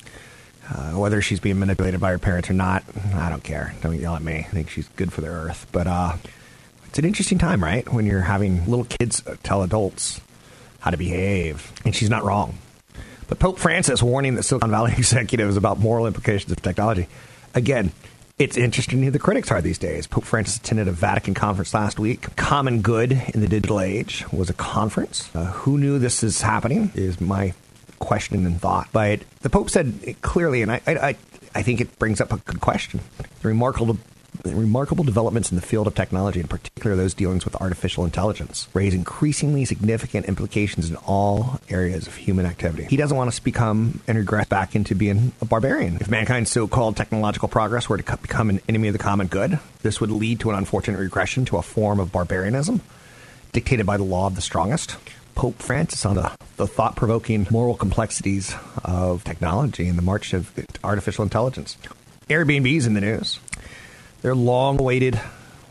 Uh, 0.70 0.92
whether 0.92 1.20
she's 1.20 1.40
being 1.40 1.58
manipulated 1.58 1.98
by 1.98 2.12
her 2.12 2.20
parents 2.20 2.48
or 2.48 2.52
not, 2.52 2.84
I 3.12 3.28
don't 3.28 3.42
care. 3.42 3.74
Don't 3.82 3.98
yell 3.98 4.14
at 4.14 4.22
me. 4.22 4.36
I 4.38 4.42
think 4.42 4.70
she's 4.70 4.86
good 4.94 5.12
for 5.12 5.20
the 5.20 5.28
earth. 5.28 5.66
But 5.72 5.88
uh, 5.88 6.16
it's 6.86 6.98
an 7.00 7.04
interesting 7.04 7.38
time, 7.38 7.62
right? 7.62 7.92
When 7.92 8.06
you're 8.06 8.20
having 8.20 8.66
little 8.66 8.84
kids 8.84 9.20
tell 9.42 9.64
adults 9.64 10.20
how 10.78 10.92
to 10.92 10.96
behave. 10.96 11.72
And 11.84 11.92
she's 11.94 12.10
not 12.10 12.24
wrong. 12.24 12.58
But 13.28 13.38
Pope 13.38 13.58
Francis 13.58 14.02
warning 14.02 14.34
the 14.34 14.42
Silicon 14.42 14.70
Valley 14.70 14.92
executives 14.96 15.56
about 15.56 15.78
moral 15.78 16.06
implications 16.06 16.52
of 16.52 16.62
technology. 16.62 17.08
Again, 17.54 17.92
it's 18.38 18.56
interesting 18.56 19.02
who 19.02 19.10
the 19.10 19.18
critics 19.18 19.50
are 19.50 19.62
these 19.62 19.78
days. 19.78 20.06
Pope 20.06 20.24
Francis 20.24 20.58
attended 20.58 20.88
a 20.88 20.92
Vatican 20.92 21.32
conference 21.32 21.72
last 21.72 21.98
week. 21.98 22.36
Common 22.36 22.82
Good 22.82 23.12
in 23.32 23.40
the 23.40 23.48
Digital 23.48 23.80
Age 23.80 24.24
was 24.30 24.50
a 24.50 24.54
conference. 24.54 25.34
Uh, 25.34 25.46
who 25.46 25.78
knew 25.78 25.98
this 25.98 26.22
is 26.22 26.42
happening 26.42 26.92
is 26.94 27.20
my 27.20 27.54
question 27.98 28.44
and 28.44 28.60
thought. 28.60 28.88
But 28.92 29.20
the 29.40 29.48
Pope 29.48 29.70
said 29.70 30.16
clearly, 30.20 30.60
and 30.60 30.70
I, 30.70 30.80
I, 30.86 31.16
I 31.54 31.62
think 31.62 31.80
it 31.80 31.98
brings 31.98 32.20
up 32.20 32.30
a 32.32 32.36
good 32.36 32.60
question. 32.60 33.00
The 33.40 33.48
remarkable 33.48 33.96
remarkable 34.44 35.04
developments 35.04 35.50
in 35.50 35.56
the 35.56 35.62
field 35.62 35.86
of 35.86 35.94
technology, 35.94 36.40
in 36.40 36.48
particular 36.48 36.96
those 36.96 37.14
dealings 37.14 37.44
with 37.44 37.54
artificial 37.56 38.04
intelligence, 38.04 38.68
raise 38.74 38.94
increasingly 38.94 39.64
significant 39.64 40.26
implications 40.26 40.90
in 40.90 40.96
all 41.06 41.60
areas 41.68 42.06
of 42.06 42.14
human 42.16 42.46
activity. 42.46 42.84
He 42.84 42.96
doesn't 42.96 43.16
want 43.16 43.28
us 43.28 43.36
to 43.36 43.44
become 43.44 44.00
and 44.06 44.18
regress 44.18 44.46
back 44.48 44.74
into 44.74 44.94
being 44.94 45.32
a 45.40 45.44
barbarian. 45.44 45.96
If 46.00 46.10
mankind's 46.10 46.50
so 46.50 46.66
called 46.66 46.96
technological 46.96 47.48
progress 47.48 47.88
were 47.88 47.98
to 47.98 48.16
become 48.16 48.50
an 48.50 48.60
enemy 48.68 48.88
of 48.88 48.92
the 48.92 48.98
common 48.98 49.26
good, 49.26 49.58
this 49.82 50.00
would 50.00 50.10
lead 50.10 50.40
to 50.40 50.50
an 50.50 50.56
unfortunate 50.56 50.98
regression 50.98 51.44
to 51.46 51.56
a 51.56 51.62
form 51.62 52.00
of 52.00 52.12
barbarianism 52.12 52.80
dictated 53.52 53.86
by 53.86 53.96
the 53.96 54.04
law 54.04 54.26
of 54.26 54.34
the 54.34 54.42
strongest. 54.42 54.96
Pope 55.34 55.62
Francis 55.62 56.04
on 56.04 56.16
the, 56.16 56.30
the 56.56 56.66
thought 56.66 56.96
provoking 56.96 57.46
moral 57.50 57.74
complexities 57.74 58.54
of 58.84 59.22
technology 59.24 59.86
and 59.88 59.98
the 59.98 60.02
march 60.02 60.32
of 60.32 60.52
artificial 60.82 61.22
intelligence. 61.22 61.76
Airbnb's 62.28 62.86
in 62.86 62.94
the 62.94 63.00
news 63.00 63.38
their 64.26 64.34
long 64.34 64.80
awaited 64.80 65.20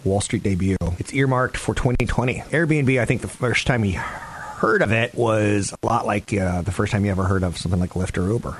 Wall 0.05 0.21
Street 0.21 0.41
debut. 0.41 0.77
It's 0.97 1.13
earmarked 1.13 1.57
for 1.57 1.75
2020. 1.75 2.35
Airbnb, 2.35 3.01
I 3.01 3.03
think 3.03 3.19
the 3.19 3.27
first 3.27 3.67
time 3.67 3.81
we 3.81 3.91
heard 3.91 4.81
of 4.81 4.93
it 4.93 5.13
was 5.13 5.73
a 5.73 5.85
lot 5.85 6.05
like 6.05 6.33
uh, 6.33 6.61
the 6.61 6.71
first 6.71 6.93
time 6.93 7.03
you 7.03 7.11
ever 7.11 7.25
heard 7.25 7.43
of 7.43 7.57
something 7.57 7.81
like 7.81 7.89
Lyft 7.89 8.17
or 8.17 8.31
Uber. 8.31 8.57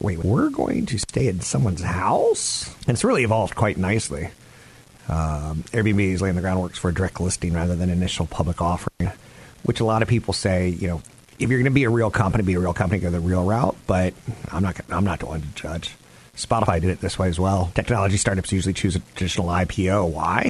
wait, 0.00 0.18
we're 0.18 0.50
going 0.50 0.86
to 0.86 0.98
stay 0.98 1.28
in 1.28 1.38
someone's 1.42 1.80
house? 1.80 2.74
And 2.88 2.96
it's 2.96 3.04
really 3.04 3.22
evolved 3.22 3.54
quite 3.54 3.76
nicely. 3.76 4.30
Um, 5.08 5.62
Airbnb 5.70 6.00
is 6.00 6.20
laying 6.20 6.34
the 6.34 6.40
groundwork 6.40 6.74
for 6.74 6.88
a 6.88 6.92
direct 6.92 7.20
listing 7.20 7.52
rather 7.52 7.76
than 7.76 7.90
initial 7.90 8.26
public 8.26 8.60
offering, 8.60 9.12
which 9.62 9.78
a 9.78 9.84
lot 9.84 10.02
of 10.02 10.08
people 10.08 10.34
say, 10.34 10.70
you 10.70 10.88
know, 10.88 11.02
if 11.38 11.48
you're 11.50 11.60
going 11.60 11.66
to 11.66 11.70
be 11.70 11.84
a 11.84 11.90
real 11.90 12.10
company, 12.10 12.42
be 12.42 12.54
a 12.54 12.58
real 12.58 12.74
company, 12.74 13.00
go 13.00 13.10
the 13.10 13.20
real 13.20 13.44
route. 13.44 13.76
But 13.86 14.12
I'm 14.50 14.64
not. 14.64 14.80
I'm 14.90 15.04
not 15.04 15.20
the 15.20 15.26
one 15.26 15.42
to 15.42 15.48
judge. 15.54 15.94
Spotify 16.36 16.80
did 16.80 16.90
it 16.90 17.00
this 17.00 17.18
way 17.18 17.28
as 17.28 17.38
well. 17.38 17.70
Technology 17.74 18.16
startups 18.16 18.52
usually 18.52 18.74
choose 18.74 18.96
a 18.96 19.00
traditional 19.14 19.48
IPO. 19.48 20.10
Why? 20.10 20.48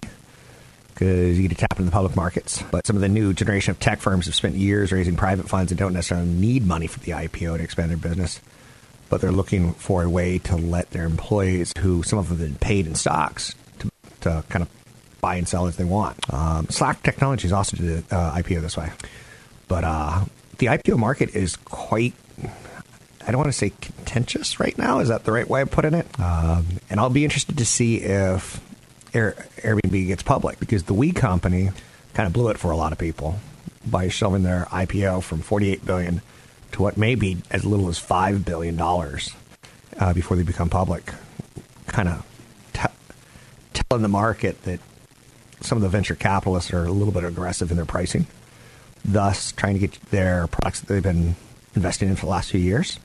Because 0.89 1.39
you 1.39 1.49
get 1.49 1.57
to 1.57 1.61
tap 1.67 1.73
into 1.73 1.85
the 1.85 1.91
public 1.91 2.17
markets. 2.17 2.63
But 2.71 2.87
some 2.87 2.97
of 2.97 3.03
the 3.03 3.09
new 3.09 3.33
generation 3.35 3.73
of 3.73 3.81
tech 3.81 4.01
firms 4.01 4.27
have 4.27 4.35
spent 4.35 4.55
years 4.55 4.93
raising 4.93 5.17
private 5.17 5.49
funds 5.49 5.73
and 5.73 5.79
don't 5.79 5.93
necessarily 5.93 6.29
need 6.29 6.67
money 6.67 6.87
from 6.87 7.03
the 7.03 7.13
IPO 7.13 7.59
to 7.59 7.63
expand 7.63 7.91
their 7.91 7.99
business. 7.99 8.41
But 9.11 9.21
they're 9.21 9.33
looking 9.33 9.75
for 9.75 10.03
a 10.03 10.09
way 10.09 10.39
to 10.39 10.57
let 10.57 10.91
their 10.91 11.05
employees, 11.05 11.73
who 11.79 12.03
some 12.03 12.19
of 12.19 12.29
them 12.29 12.39
have 12.39 12.49
been 12.49 12.59
paid 12.59 12.87
in 12.87 12.95
stocks, 12.95 13.55
to, 13.81 13.91
to 14.23 14.45
kind 14.49 14.63
of 14.63 14.69
buy 15.21 15.37
and 15.37 15.47
sell 15.47 15.67
as 15.67 15.77
they 15.77 15.85
want. 15.85 16.17
Um, 16.33 16.69
Slack 16.71 17.03
Technologies 17.03 17.53
also 17.53 17.77
did 17.77 18.05
uh, 18.11 18.33
IPO 18.35 18.63
this 18.63 18.77
way. 18.77 18.91
But 19.69 19.85
uh, 19.85 20.25
the 20.59 20.67
IPO 20.67 20.99
market 20.99 21.35
is 21.35 21.57
quite 21.57 22.15
I 23.27 23.31
don't 23.31 23.39
want 23.39 23.53
to 23.53 23.59
say 23.59 23.73
contentious 23.81 24.61
right 24.61 24.77
now. 24.77 25.01
Is 25.01 25.09
that 25.09 25.25
the 25.25 25.33
right 25.33 25.49
way 25.49 25.63
of 25.63 25.71
putting 25.71 25.95
it? 25.95 26.07
Um, 26.21 26.67
and 26.91 27.01
I'll 27.01 27.11
be 27.11 27.25
interested 27.25 27.59
to 27.59 27.65
see 27.65 27.97
if 27.97 28.61
Air, 29.15 29.35
Airbnb 29.57 30.07
gets 30.07 30.23
public 30.23 30.59
because 30.61 30.85
the 30.85 30.95
We 30.95 31.13
company 31.13 31.71
kind 32.13 32.27
of 32.27 32.33
blew 32.33 32.49
it 32.49 32.59
for 32.59 32.71
a 32.71 32.77
lot 32.77 32.93
of 32.93 32.99
people 32.99 33.39
by 33.87 34.09
shelving 34.09 34.43
their 34.43 34.67
IPO 34.71 35.23
from 35.23 35.41
48 35.41 35.85
billion 35.85 36.23
to 36.73 36.83
what 36.83 36.97
may 36.97 37.15
be 37.15 37.39
as 37.51 37.65
little 37.65 37.89
as 37.89 37.99
five 37.99 38.45
billion 38.45 38.77
dollars 38.77 39.31
uh, 39.99 40.13
before 40.13 40.37
they 40.37 40.43
become 40.43 40.69
public. 40.69 41.13
Kind 41.87 42.09
of 42.09 42.27
t- 42.73 43.83
telling 43.89 44.03
the 44.03 44.09
market 44.09 44.63
that 44.63 44.81
some 45.61 45.77
of 45.77 45.83
the 45.83 45.89
venture 45.89 46.15
capitalists 46.15 46.73
are 46.73 46.85
a 46.85 46.91
little 46.91 47.13
bit 47.13 47.25
aggressive 47.25 47.71
in 47.71 47.77
their 47.77 47.87
pricing 47.87 48.27
thus 49.05 49.53
trying 49.53 49.75
to 49.75 49.81
get 49.81 50.01
their 50.11 50.47
products 50.47 50.81
that 50.81 50.89
they've 50.89 51.03
been 51.03 51.37
investing 51.77 52.09
in 52.09 52.17
for 52.17 52.27
the 52.27 52.31
last 52.31 52.51
few 52.51 52.61
years 52.61 52.99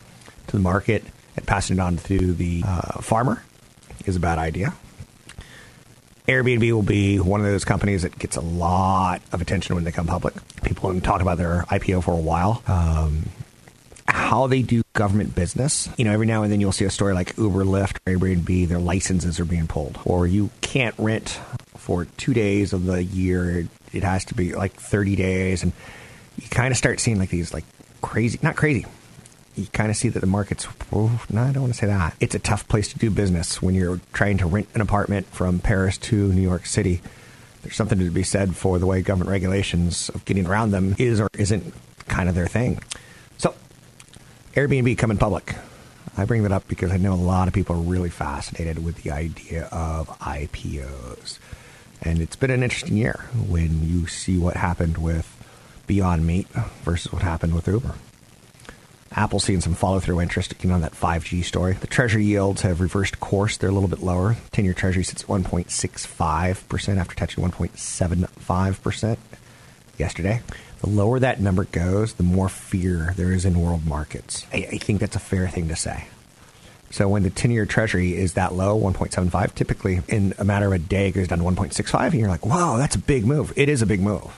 to 0.49 0.57
the 0.57 0.61
market 0.61 1.03
and 1.35 1.45
passing 1.45 1.77
it 1.77 1.79
on 1.79 1.97
to 1.97 2.33
the 2.33 2.63
uh, 2.65 3.01
farmer 3.01 3.43
is 4.05 4.15
a 4.15 4.19
bad 4.19 4.37
idea. 4.37 4.73
Airbnb 6.27 6.71
will 6.71 6.83
be 6.83 7.19
one 7.19 7.39
of 7.39 7.47
those 7.47 7.65
companies 7.65 8.03
that 8.03 8.17
gets 8.19 8.35
a 8.35 8.41
lot 8.41 9.21
of 9.31 9.41
attention 9.41 9.75
when 9.75 9.83
they 9.83 9.91
come 9.91 10.05
public. 10.05 10.35
People 10.63 10.91
have 10.91 11.01
talked 11.01 11.23
about 11.23 11.39
their 11.39 11.63
IPO 11.69 12.03
for 12.03 12.11
a 12.13 12.17
while. 12.17 12.61
Um, 12.67 13.23
how 14.07 14.47
they 14.47 14.61
do 14.61 14.83
government 14.93 15.33
business. 15.33 15.89
You 15.97 16.05
know, 16.05 16.11
every 16.11 16.27
now 16.27 16.43
and 16.43 16.51
then 16.51 16.61
you'll 16.61 16.71
see 16.71 16.85
a 16.85 16.91
story 16.91 17.13
like 17.13 17.37
Uber, 17.37 17.63
Lyft, 17.63 17.97
Airbnb, 18.05 18.67
their 18.67 18.79
licenses 18.79 19.39
are 19.39 19.45
being 19.45 19.67
pulled, 19.67 19.97
or 20.05 20.27
you 20.27 20.49
can't 20.61 20.95
rent 20.97 21.39
for 21.77 22.05
two 22.05 22.33
days 22.33 22.73
of 22.73 22.85
the 22.85 23.03
year 23.03 23.67
it 23.93 24.03
has 24.03 24.25
to 24.25 24.35
be 24.35 24.53
like 24.53 24.73
30 24.73 25.15
days, 25.15 25.63
and 25.63 25.71
you 26.37 26.47
kind 26.49 26.71
of 26.71 26.77
start 26.77 26.99
seeing 26.99 27.17
like 27.17 27.29
these 27.29 27.53
like 27.53 27.65
crazy, 28.01 28.39
not 28.41 28.55
crazy. 28.55 28.85
You 29.59 29.67
kind 29.73 29.91
of 29.91 29.97
see 29.97 30.07
that 30.07 30.21
the 30.21 30.25
market's. 30.25 30.65
Oh, 30.93 31.21
no, 31.29 31.41
I 31.41 31.51
don't 31.51 31.63
want 31.63 31.73
to 31.73 31.79
say 31.79 31.87
that. 31.87 32.15
It's 32.21 32.33
a 32.33 32.39
tough 32.39 32.65
place 32.69 32.93
to 32.93 32.97
do 32.97 33.09
business 33.09 33.61
when 33.61 33.75
you're 33.75 33.99
trying 34.13 34.37
to 34.37 34.45
rent 34.45 34.69
an 34.73 34.79
apartment 34.79 35.27
from 35.27 35.59
Paris 35.59 35.97
to 35.97 36.31
New 36.31 36.41
York 36.41 36.65
City. 36.65 37.01
There's 37.61 37.75
something 37.75 37.99
to 37.99 38.09
be 38.09 38.23
said 38.23 38.55
for 38.55 38.79
the 38.79 38.85
way 38.85 39.01
government 39.01 39.29
regulations 39.29 40.07
of 40.15 40.23
getting 40.23 40.45
around 40.47 40.71
them 40.71 40.95
is 40.97 41.19
or 41.19 41.27
isn't 41.37 41.73
kind 42.07 42.29
of 42.29 42.35
their 42.35 42.47
thing. 42.47 42.79
So, 43.37 43.53
Airbnb 44.53 44.97
coming 44.97 45.17
public. 45.17 45.55
I 46.15 46.23
bring 46.23 46.43
that 46.43 46.53
up 46.53 46.65
because 46.69 46.91
I 46.91 46.97
know 46.97 47.13
a 47.13 47.15
lot 47.15 47.49
of 47.49 47.53
people 47.53 47.75
are 47.75 47.79
really 47.79 48.09
fascinated 48.09 48.83
with 48.83 49.03
the 49.03 49.11
idea 49.11 49.65
of 49.73 50.07
IPOs. 50.19 51.37
And 52.01 52.21
it's 52.21 52.37
been 52.37 52.51
an 52.51 52.63
interesting 52.63 52.95
year 52.95 53.25
when 53.35 53.85
you 53.85 54.07
see 54.07 54.37
what 54.37 54.55
happened 54.55 54.97
with 54.97 55.35
Beyond 55.85 56.25
Meat 56.25 56.47
versus 56.83 57.11
what 57.11 57.23
happened 57.23 57.53
with 57.53 57.67
Uber. 57.67 57.95
Apple's 59.19 59.43
seeing 59.43 59.59
some 59.59 59.73
follow 59.73 59.99
through 59.99 60.21
interest 60.21 60.55
you 60.61 60.69
know 60.69 60.79
that 60.79 60.93
5G 60.93 61.43
story. 61.43 61.73
The 61.73 61.87
treasury 61.87 62.23
yields 62.23 62.61
have 62.61 62.79
reversed 62.79 63.19
course. 63.19 63.57
They're 63.57 63.69
a 63.69 63.73
little 63.73 63.89
bit 63.89 64.01
lower. 64.01 64.37
10 64.53 64.63
year 64.63 64.73
treasury 64.73 65.03
sits 65.03 65.23
at 65.23 65.27
1.65% 65.27 66.97
after 66.97 67.15
touching 67.15 67.43
1.75% 67.43 69.17
yesterday. 69.97 70.41
The 70.79 70.89
lower 70.89 71.19
that 71.19 71.41
number 71.41 71.65
goes, 71.65 72.13
the 72.13 72.23
more 72.23 72.47
fear 72.47 73.13
there 73.17 73.33
is 73.33 73.43
in 73.43 73.59
world 73.59 73.85
markets. 73.85 74.45
I, 74.53 74.69
I 74.71 74.77
think 74.77 75.01
that's 75.01 75.17
a 75.17 75.19
fair 75.19 75.49
thing 75.49 75.67
to 75.67 75.75
say. 75.75 76.05
So 76.89 77.09
when 77.09 77.23
the 77.23 77.29
10 77.29 77.51
year 77.51 77.65
treasury 77.65 78.15
is 78.15 78.33
that 78.33 78.53
low, 78.53 78.79
1.75, 78.79 79.53
typically 79.53 79.99
in 80.07 80.33
a 80.37 80.45
matter 80.45 80.67
of 80.67 80.71
a 80.71 80.79
day 80.79 81.09
it 81.09 81.11
goes 81.11 81.27
down 81.27 81.39
to 81.39 81.43
1.65, 81.43 82.11
and 82.11 82.13
you're 82.13 82.29
like, 82.29 82.45
wow, 82.45 82.77
that's 82.77 82.95
a 82.95 82.99
big 82.99 83.25
move. 83.25 83.51
It 83.57 83.67
is 83.67 83.81
a 83.81 83.85
big 83.85 83.99
move. 83.99 84.31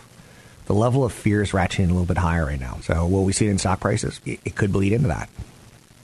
The 0.65 0.73
level 0.73 1.03
of 1.03 1.11
fear 1.11 1.41
is 1.41 1.51
ratcheting 1.51 1.89
a 1.89 1.93
little 1.93 2.05
bit 2.05 2.17
higher 2.17 2.45
right 2.45 2.59
now. 2.59 2.79
So 2.81 3.05
will 3.05 3.23
we 3.23 3.33
see 3.33 3.47
in 3.47 3.57
stock 3.57 3.79
prices? 3.79 4.21
It, 4.25 4.39
it 4.45 4.55
could 4.55 4.71
bleed 4.71 4.93
into 4.93 5.07
that. 5.07 5.29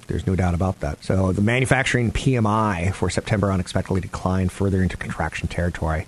There's 0.07 0.25
no 0.25 0.35
doubt 0.35 0.53
about 0.53 0.79
that. 0.81 1.03
So 1.03 1.31
the 1.31 1.41
manufacturing 1.41 2.11
PMI 2.11 2.93
for 2.93 3.09
September 3.09 3.51
unexpectedly 3.51 4.01
declined 4.01 4.51
further 4.51 4.81
into 4.81 4.97
contraction 4.97 5.47
territory 5.47 6.05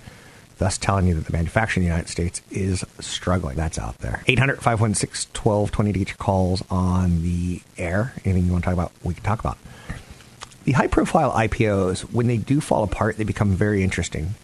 thus 0.58 0.76
telling 0.76 1.06
you 1.06 1.14
that 1.14 1.24
the 1.24 1.32
manufacturing 1.32 1.84
in 1.84 1.88
the 1.88 1.94
United 1.94 2.10
States 2.10 2.42
is 2.50 2.84
struggling. 2.98 3.56
That's 3.56 3.78
out 3.78 3.96
there. 3.98 4.22
800 4.26 4.56
516 4.56 5.30
1220 5.32 5.92
to 5.94 5.98
get 5.98 6.08
your 6.08 6.16
calls 6.18 6.62
on 6.68 7.22
the 7.22 7.62
air. 7.78 8.12
Anything 8.26 8.44
you 8.44 8.52
want 8.52 8.64
to 8.64 8.66
talk 8.66 8.74
about, 8.74 8.92
we 9.02 9.14
can 9.14 9.22
talk 9.22 9.40
about 9.40 9.56
the 10.64 10.72
high 10.72 10.86
profile 10.86 11.32
IPOs, 11.32 12.00
when 12.12 12.26
they 12.26 12.36
do 12.36 12.60
fall 12.60 12.84
apart, 12.84 13.16
they 13.16 13.24
become 13.24 13.50
very 13.50 13.82
interesting. 13.82 14.34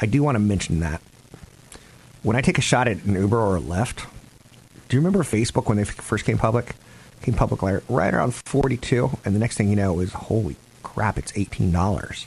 I 0.00 0.06
do 0.06 0.22
want 0.22 0.34
to 0.34 0.40
mention 0.40 0.80
that. 0.80 1.00
When 2.26 2.34
I 2.34 2.40
take 2.40 2.58
a 2.58 2.60
shot 2.60 2.88
at 2.88 3.04
an 3.04 3.14
Uber 3.14 3.38
or 3.38 3.56
a 3.56 3.60
Lyft, 3.60 4.04
do 4.88 4.96
you 4.96 5.00
remember 5.00 5.20
Facebook 5.20 5.68
when 5.68 5.76
they 5.76 5.84
first 5.84 6.24
came 6.24 6.38
public? 6.38 6.74
Came 7.22 7.34
public 7.34 7.62
right 7.62 8.12
around 8.12 8.34
42, 8.34 9.16
and 9.24 9.32
the 9.32 9.38
next 9.38 9.56
thing 9.56 9.68
you 9.68 9.76
know 9.76 10.00
is 10.00 10.12
holy 10.12 10.56
crap, 10.82 11.18
it's 11.18 11.30
$18. 11.30 12.26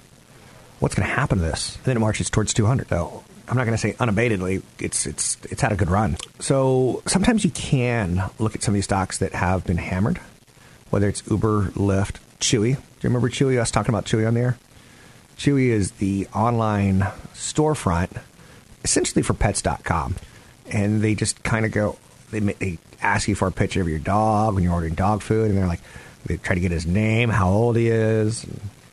What's 0.79 0.95
going 0.95 1.05
to 1.05 1.13
happen 1.13 1.39
to 1.39 1.43
this? 1.43 1.75
And 1.75 1.83
then 1.83 1.97
it 1.97 1.99
marches 1.99 2.29
towards 2.29 2.53
200. 2.53 2.87
So 2.87 3.25
I'm 3.49 3.57
not 3.57 3.65
going 3.65 3.73
to 3.73 3.77
say 3.77 3.91
unabatedly. 3.91 4.63
It's 4.79 5.05
it's 5.05 5.35
it's 5.51 5.61
had 5.61 5.73
a 5.73 5.75
good 5.75 5.89
run. 5.89 6.15
So 6.39 7.03
sometimes 7.05 7.43
you 7.43 7.51
can 7.51 8.23
look 8.39 8.55
at 8.55 8.63
some 8.63 8.73
of 8.73 8.75
these 8.75 8.85
stocks 8.85 9.17
that 9.17 9.33
have 9.33 9.65
been 9.65 9.75
hammered, 9.75 10.21
whether 10.91 11.09
it's 11.09 11.29
Uber, 11.29 11.71
Lyft, 11.75 12.19
Chewy. 12.39 12.75
Do 12.75 12.81
you 13.01 13.09
remember 13.09 13.29
Chewy? 13.29 13.59
Was 13.59 13.69
talking 13.69 13.93
about 13.93 14.05
Chewy 14.05 14.25
on 14.25 14.33
there. 14.33 14.57
Chewy 15.37 15.67
is 15.67 15.91
the 15.91 16.25
online 16.33 17.01
storefront, 17.33 18.21
essentially 18.83 19.21
for 19.21 19.33
pets.com. 19.33 20.15
And 20.71 21.01
they 21.01 21.15
just 21.15 21.41
kind 21.43 21.65
of 21.65 21.71
go, 21.71 21.97
they, 22.31 22.39
they 22.39 22.77
ask 23.01 23.27
you 23.27 23.35
for 23.35 23.47
a 23.47 23.51
picture 23.51 23.81
of 23.81 23.87
your 23.87 23.99
dog 23.99 24.53
when 24.53 24.63
you're 24.63 24.73
ordering 24.73 24.93
dog 24.93 25.21
food. 25.21 25.49
And 25.49 25.57
they're 25.57 25.67
like, 25.67 25.81
they 26.25 26.37
try 26.37 26.55
to 26.55 26.61
get 26.61 26.71
his 26.71 26.85
name, 26.85 27.29
how 27.29 27.49
old 27.49 27.75
he 27.75 27.87
is. 27.87 28.45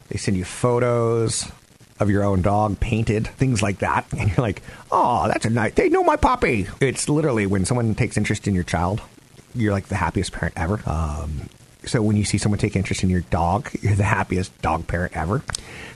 They 0.09 0.17
send 0.19 0.37
you 0.37 0.45
photos 0.45 1.51
of 1.99 2.11
your 2.11 2.25
own 2.25 2.43
dog 2.43 2.79
painted, 2.79 3.27
things 3.27 3.63
like 3.63 3.79
that. 3.79 4.07
And 4.19 4.29
you're 4.29 4.45
like, 4.45 4.63
oh, 4.91 5.29
that's 5.29 5.47
a 5.47 5.51
nice, 5.51 5.75
they 5.75 5.89
know 5.89 6.05
my 6.05 6.17
puppy. 6.17 6.67
It's 6.81 7.09
literally 7.09 7.47
when 7.47 7.65
someone 7.65 7.95
takes 7.95 8.17
interest 8.17 8.47
in 8.47 8.55
your 8.55 8.65
child, 8.65 9.01
you're 9.55 9.73
like 9.73 9.87
the 9.87 9.97
happiest 9.97 10.33
parent 10.33 10.55
ever. 10.57 10.81
Um, 10.87 11.49
so 11.85 12.03
when 12.03 12.17
you 12.17 12.25
see 12.25 12.39
someone 12.39 12.59
take 12.59 12.77
interest 12.77 13.03
in 13.03 13.11
your 13.11 13.23
dog, 13.23 13.71
you're 13.81 13.95
the 13.95 14.05
happiest 14.05 14.61
dog 14.61 14.87
parent 14.87 15.17
ever. 15.17 15.43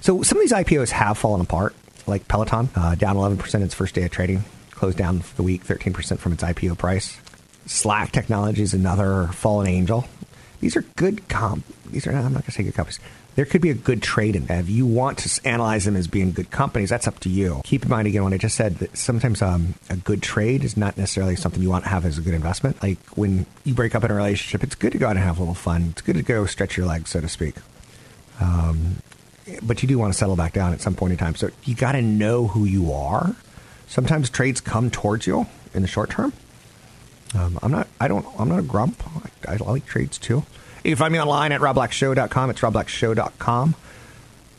So 0.01 0.23
some 0.23 0.39
of 0.39 0.43
these 0.43 0.53
IPOs 0.53 0.91
have 0.91 1.19
fallen 1.19 1.41
apart, 1.41 1.75
like 2.11 2.29
Peloton, 2.29 2.69
uh, 2.75 2.95
down 2.95 3.17
11% 3.17 3.63
its 3.63 3.75
first 3.75 3.95
day 3.95 4.03
of 4.05 4.11
trading, 4.11 4.45
closed 4.71 4.99
down 4.99 5.23
the 5.37 5.43
week 5.43 5.65
13% 5.65 6.19
from 6.19 6.33
its 6.33 6.43
IPO 6.43 6.77
price. 6.79 7.19
Slack 7.67 8.13
Technology 8.13 8.63
is 8.63 8.75
another 8.75 9.29
fallen 9.29 9.69
angel. 9.69 10.07
These 10.61 10.77
are 10.77 10.83
good 10.97 11.29
comp. 11.29 11.65
These 11.91 12.07
are 12.07 12.11
I'm 12.11 12.25
not 12.25 12.31
going 12.33 12.43
to 12.43 12.51
say 12.51 12.63
good 12.65 12.75
companies 12.75 13.01
there 13.35 13.45
could 13.45 13.61
be 13.61 13.71
a 13.71 13.75
good 13.75 14.03
trade 14.03 14.37
in 14.37 14.47
If 14.51 14.69
you 14.69 14.87
want 14.87 15.19
to 15.19 15.49
analyze 15.49 15.85
them 15.85 15.97
as 15.97 16.07
being 16.07 16.33
good 16.33 16.51
companies, 16.51 16.91
that's 16.91 17.07
up 17.07 17.19
to 17.21 17.29
you. 17.29 17.61
Keep 17.65 17.85
in 17.85 17.89
mind 17.89 18.07
again 18.09 18.23
what 18.25 18.33
I 18.33 18.39
just 18.39 18.57
said 18.57 18.77
that 18.77 18.97
sometimes 18.97 19.41
um, 19.41 19.75
a 19.89 19.97
good 19.97 20.23
trade 20.23 20.65
is 20.65 20.77
not 20.77 20.97
necessarily 20.97 21.37
something 21.37 21.63
you 21.63 21.71
want 21.71 21.85
to 21.85 21.91
have 21.91 22.05
as 22.05 22.19
a 22.19 22.21
good 22.21 22.35
investment. 22.35 22.83
Like 22.83 22.99
when 23.17 23.47
you 23.65 23.75
break 23.75 23.95
up 23.95 24.05
in 24.05 24.11
a 24.11 24.15
relationship, 24.15 24.63
it's 24.63 24.75
good 24.75 24.93
to 24.93 24.99
go 24.99 25.07
out 25.07 25.17
and 25.17 25.21
have 25.21 25.39
a 25.39 25.41
little 25.41 25.55
fun. 25.55 25.89
It's 25.93 26.03
good 26.03 26.17
to 26.17 26.23
go 26.23 26.45
stretch 26.47 26.77
your 26.77 26.87
legs, 26.87 27.11
so 27.11 27.21
to 27.21 27.29
speak. 27.29 27.55
Um, 28.41 28.97
but 29.63 29.83
you 29.83 29.89
do 29.89 29.99
want 29.99 30.13
to 30.13 30.19
settle 30.19 30.37
back 30.37 30.53
down 30.53 30.73
at 30.73 30.81
some 30.81 30.95
point 30.95 31.13
in 31.13 31.19
time. 31.19 31.35
So 31.35 31.51
you 31.65 31.75
got 31.75 31.93
to 31.93 32.03
know 32.03 32.47
who 32.47 32.65
you 32.65 32.93
are. 32.93 33.35
Sometimes 33.87 34.31
trades 34.31 34.61
come 34.61 34.91
towards 34.91 35.27
you 35.27 35.47
in 35.75 35.83
the 35.83 35.89
short 35.89 36.11
term. 36.11 36.33
Um, 37.35 37.59
I'm 37.63 37.71
not. 37.71 37.89
I 38.01 38.09
don't. 38.09 38.27
I'm 38.39 38.49
not 38.49 38.59
a 38.59 38.63
grump. 38.63 39.03
I, 39.47 39.53
I 39.53 39.57
like 39.57 39.87
trades 39.87 40.19
too. 40.19 40.45
You 40.85 40.93
can 40.93 40.97
find 40.97 41.13
me 41.13 41.21
online 41.21 41.53
at 41.53 41.61
robblackshow.com. 41.61 42.51
It's 42.51 42.61
robblackshow.com. 42.61 43.75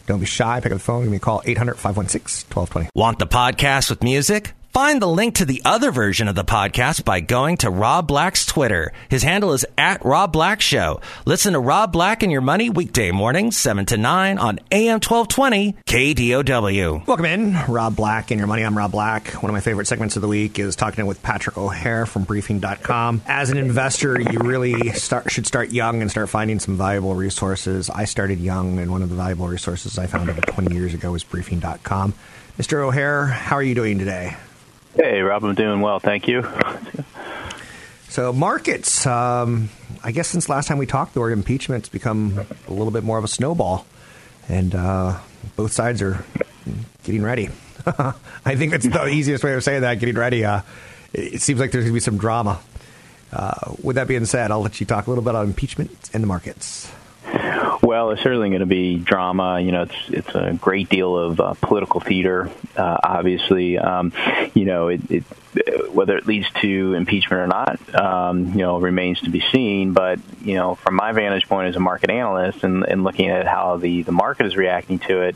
Don't 0.07 0.19
be 0.19 0.25
shy. 0.25 0.59
Pick 0.59 0.71
up 0.71 0.77
the 0.77 0.83
phone. 0.83 1.03
Give 1.03 1.11
me 1.11 1.17
a 1.17 1.19
call, 1.19 1.41
800 1.45 1.75
516 1.75 2.47
1220. 2.53 2.89
Want 2.95 3.19
the 3.19 3.27
podcast 3.27 3.89
with 3.89 4.03
music? 4.03 4.53
Find 4.73 5.01
the 5.01 5.07
link 5.07 5.35
to 5.35 5.43
the 5.43 5.61
other 5.65 5.91
version 5.91 6.29
of 6.29 6.35
the 6.35 6.45
podcast 6.45 7.03
by 7.03 7.19
going 7.19 7.57
to 7.57 7.69
Rob 7.69 8.07
Black's 8.07 8.45
Twitter. 8.45 8.93
His 9.09 9.21
handle 9.21 9.51
is 9.51 9.65
at 9.77 10.05
Rob 10.05 10.31
Black 10.31 10.61
Show. 10.61 11.01
Listen 11.25 11.51
to 11.51 11.59
Rob 11.59 11.91
Black 11.91 12.23
and 12.23 12.31
Your 12.31 12.39
Money 12.39 12.69
weekday 12.69 13.11
mornings, 13.11 13.57
7 13.57 13.85
to 13.87 13.97
9 13.97 14.37
on 14.37 14.59
AM 14.71 15.01
1220 15.01 15.73
KDOW. 15.85 17.05
Welcome 17.05 17.25
in, 17.25 17.57
Rob 17.67 17.97
Black 17.97 18.31
and 18.31 18.39
Your 18.39 18.47
Money. 18.47 18.63
I'm 18.63 18.77
Rob 18.77 18.93
Black. 18.93 19.33
One 19.43 19.49
of 19.49 19.53
my 19.53 19.59
favorite 19.59 19.87
segments 19.87 20.15
of 20.15 20.21
the 20.21 20.29
week 20.29 20.57
is 20.57 20.77
talking 20.77 21.05
with 21.05 21.21
Patrick 21.21 21.57
O'Hare 21.57 22.05
from 22.05 22.23
Briefing.com. 22.23 23.23
As 23.27 23.49
an 23.49 23.57
investor, 23.57 24.21
you 24.21 24.39
really 24.39 24.91
start, 24.91 25.29
should 25.29 25.45
start 25.45 25.71
young 25.71 26.01
and 26.01 26.09
start 26.09 26.29
finding 26.29 26.59
some 26.59 26.77
valuable 26.77 27.13
resources. 27.13 27.89
I 27.89 28.05
started 28.05 28.39
young, 28.39 28.79
and 28.79 28.89
one 28.89 29.01
of 29.01 29.09
the 29.09 29.17
valuable 29.17 29.49
resources 29.49 29.99
I 29.99 30.07
found 30.07 30.29
over 30.29 30.39
20 30.39 30.73
years 30.73 30.93
ago 30.93 31.11
was 31.11 31.25
Briefing.com. 31.25 32.13
Mr. 32.57 32.77
O'Hare, 32.85 33.25
how 33.25 33.57
are 33.57 33.63
you 33.63 33.75
doing 33.75 33.99
today? 33.99 34.37
Hey, 34.95 35.21
Rob, 35.21 35.45
I'm 35.45 35.55
doing 35.55 35.79
well. 35.81 35.99
Thank 35.99 36.27
you. 36.27 36.45
So, 38.09 38.33
markets, 38.33 39.05
um, 39.07 39.69
I 40.03 40.11
guess 40.11 40.27
since 40.27 40.49
last 40.49 40.67
time 40.67 40.77
we 40.77 40.85
talked, 40.85 41.13
the 41.13 41.21
word 41.21 41.31
impeachment's 41.31 41.87
become 41.87 42.45
a 42.67 42.73
little 42.73 42.91
bit 42.91 43.05
more 43.05 43.17
of 43.17 43.23
a 43.23 43.27
snowball, 43.29 43.85
and 44.49 44.75
uh, 44.75 45.17
both 45.55 45.71
sides 45.71 46.01
are 46.01 46.25
getting 47.05 47.23
ready. 47.23 47.47
I 47.85 48.55
think 48.55 48.71
that's 48.71 48.85
the 48.85 49.07
easiest 49.07 49.45
way 49.45 49.53
of 49.53 49.63
saying 49.63 49.81
that, 49.81 49.95
getting 49.99 50.15
ready. 50.15 50.43
Uh, 50.43 50.61
it 51.13 51.41
seems 51.41 51.61
like 51.61 51.71
there's 51.71 51.85
going 51.85 51.93
to 51.93 51.95
be 51.95 52.01
some 52.01 52.17
drama. 52.17 52.59
Uh, 53.31 53.75
with 53.81 53.95
that 53.95 54.09
being 54.09 54.25
said, 54.25 54.51
I'll 54.51 54.61
let 54.61 54.81
you 54.81 54.85
talk 54.85 55.07
a 55.07 55.09
little 55.09 55.23
bit 55.23 55.35
on 55.35 55.45
impeachment 55.45 56.09
and 56.13 56.21
the 56.21 56.27
markets. 56.27 56.91
Well, 57.81 58.09
there's 58.09 58.21
certainly 58.21 58.49
going 58.49 58.61
to 58.61 58.65
be 58.65 58.97
drama. 58.97 59.59
You 59.59 59.71
know, 59.71 59.83
it's 59.83 60.09
it's 60.09 60.35
a 60.35 60.57
great 60.59 60.89
deal 60.89 61.17
of 61.17 61.39
uh, 61.39 61.53
political 61.61 61.99
theater. 61.99 62.49
Uh, 62.75 62.97
obviously, 63.03 63.77
um, 63.77 64.13
you 64.53 64.65
know, 64.65 64.89
it, 64.89 65.01
it, 65.09 65.23
whether 65.93 66.17
it 66.17 66.27
leads 66.27 66.49
to 66.61 66.93
impeachment 66.93 67.41
or 67.41 67.47
not, 67.47 67.95
um, 67.95 68.49
you 68.49 68.59
know, 68.59 68.79
remains 68.79 69.21
to 69.21 69.29
be 69.29 69.41
seen. 69.51 69.93
But 69.93 70.19
you 70.41 70.55
know, 70.55 70.75
from 70.75 70.95
my 70.95 71.11
vantage 71.11 71.47
point 71.47 71.69
as 71.69 71.75
a 71.75 71.79
market 71.79 72.09
analyst 72.09 72.63
and, 72.63 72.85
and 72.85 73.03
looking 73.03 73.29
at 73.29 73.47
how 73.47 73.77
the 73.77 74.03
the 74.03 74.11
market 74.11 74.45
is 74.45 74.55
reacting 74.55 74.99
to 74.99 75.21
it, 75.21 75.35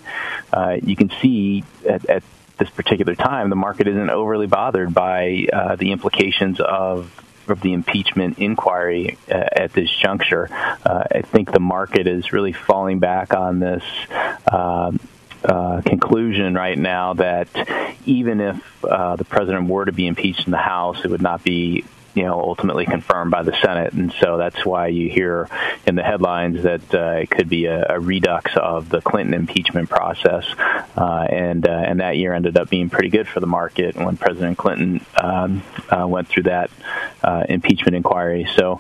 uh, 0.53 0.77
you 0.81 0.95
can 0.95 1.11
see 1.21 1.63
at, 1.87 2.07
at 2.09 2.23
this 2.57 2.69
particular 2.69 3.15
time, 3.15 3.49
the 3.49 3.55
market 3.55 3.87
isn't 3.87 4.09
overly 4.09 4.47
bothered 4.47 4.93
by 4.93 5.47
uh, 5.51 5.75
the 5.75 5.91
implications 5.91 6.59
of 6.59 7.11
of 7.49 7.61
the 7.61 7.73
impeachment 7.73 8.39
inquiry 8.39 9.17
uh, 9.29 9.43
at 9.51 9.73
this 9.73 9.89
juncture. 9.89 10.47
Uh, 10.51 11.03
I 11.11 11.21
think 11.21 11.51
the 11.51 11.59
market 11.59 12.07
is 12.07 12.33
really 12.33 12.53
falling 12.53 12.99
back 12.99 13.33
on 13.33 13.59
this. 13.59 13.83
Um, 14.51 14.99
uh, 15.43 15.79
conclusion 15.81 16.55
right 16.55 16.77
now 16.77 17.13
that 17.13 17.47
even 18.05 18.41
if 18.41 18.83
uh, 18.83 19.15
the 19.15 19.25
president 19.25 19.69
were 19.69 19.85
to 19.85 19.91
be 19.91 20.07
impeached 20.07 20.47
in 20.47 20.51
the 20.51 20.57
House, 20.57 21.05
it 21.05 21.11
would 21.11 21.21
not 21.21 21.43
be 21.43 21.85
you 22.15 22.23
know 22.23 22.39
ultimately 22.39 22.85
confirmed 22.85 23.29
by 23.29 23.43
the 23.43 23.55
Senate, 23.61 23.93
and 23.93 24.11
so 24.19 24.37
that's 24.37 24.65
why 24.65 24.87
you 24.87 25.09
hear 25.09 25.49
in 25.85 25.95
the 25.95 26.03
headlines 26.03 26.63
that 26.63 26.95
uh, 26.95 27.19
it 27.21 27.29
could 27.29 27.49
be 27.49 27.65
a, 27.65 27.85
a, 27.89 27.99
redux 27.99 28.55
of 28.55 28.89
the 28.89 29.01
Clinton 29.01 29.33
impeachment 29.33 29.89
process, 29.89 30.45
uh, 30.97 31.27
and 31.29 31.67
uh, 31.67 31.71
and 31.71 31.99
that 31.99 32.17
year 32.17 32.33
ended 32.33 32.57
up 32.57 32.69
being 32.69 32.89
pretty 32.89 33.09
good 33.09 33.27
for 33.27 33.41
the 33.41 33.47
market 33.47 33.95
when 33.97 34.15
President 34.15 34.57
Clinton 34.57 35.05
um, 35.21 35.61
uh, 35.89 36.07
went 36.07 36.29
through 36.29 36.43
that 36.43 36.71
uh, 37.21 37.43
impeachment 37.49 37.95
inquiry. 37.95 38.47
So 38.55 38.79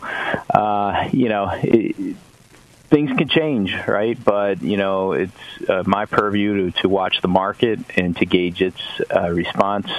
uh, 0.49 1.09
you 1.11 1.29
know. 1.29 1.51
It, 1.61 2.15
things 2.87 3.09
can 3.17 3.27
change, 3.27 3.75
right? 3.87 4.17
But 4.23 4.61
you 4.61 4.77
know, 4.77 5.13
it's 5.13 5.33
uh, 5.67 5.83
my 5.85 6.05
purview 6.05 6.71
to, 6.71 6.81
to 6.81 6.87
watch 6.87 7.19
the 7.21 7.27
market 7.27 7.79
and 7.97 8.15
to 8.17 8.25
gauge 8.25 8.61
its 8.61 8.79
uh, 9.13 9.31
response 9.31 9.89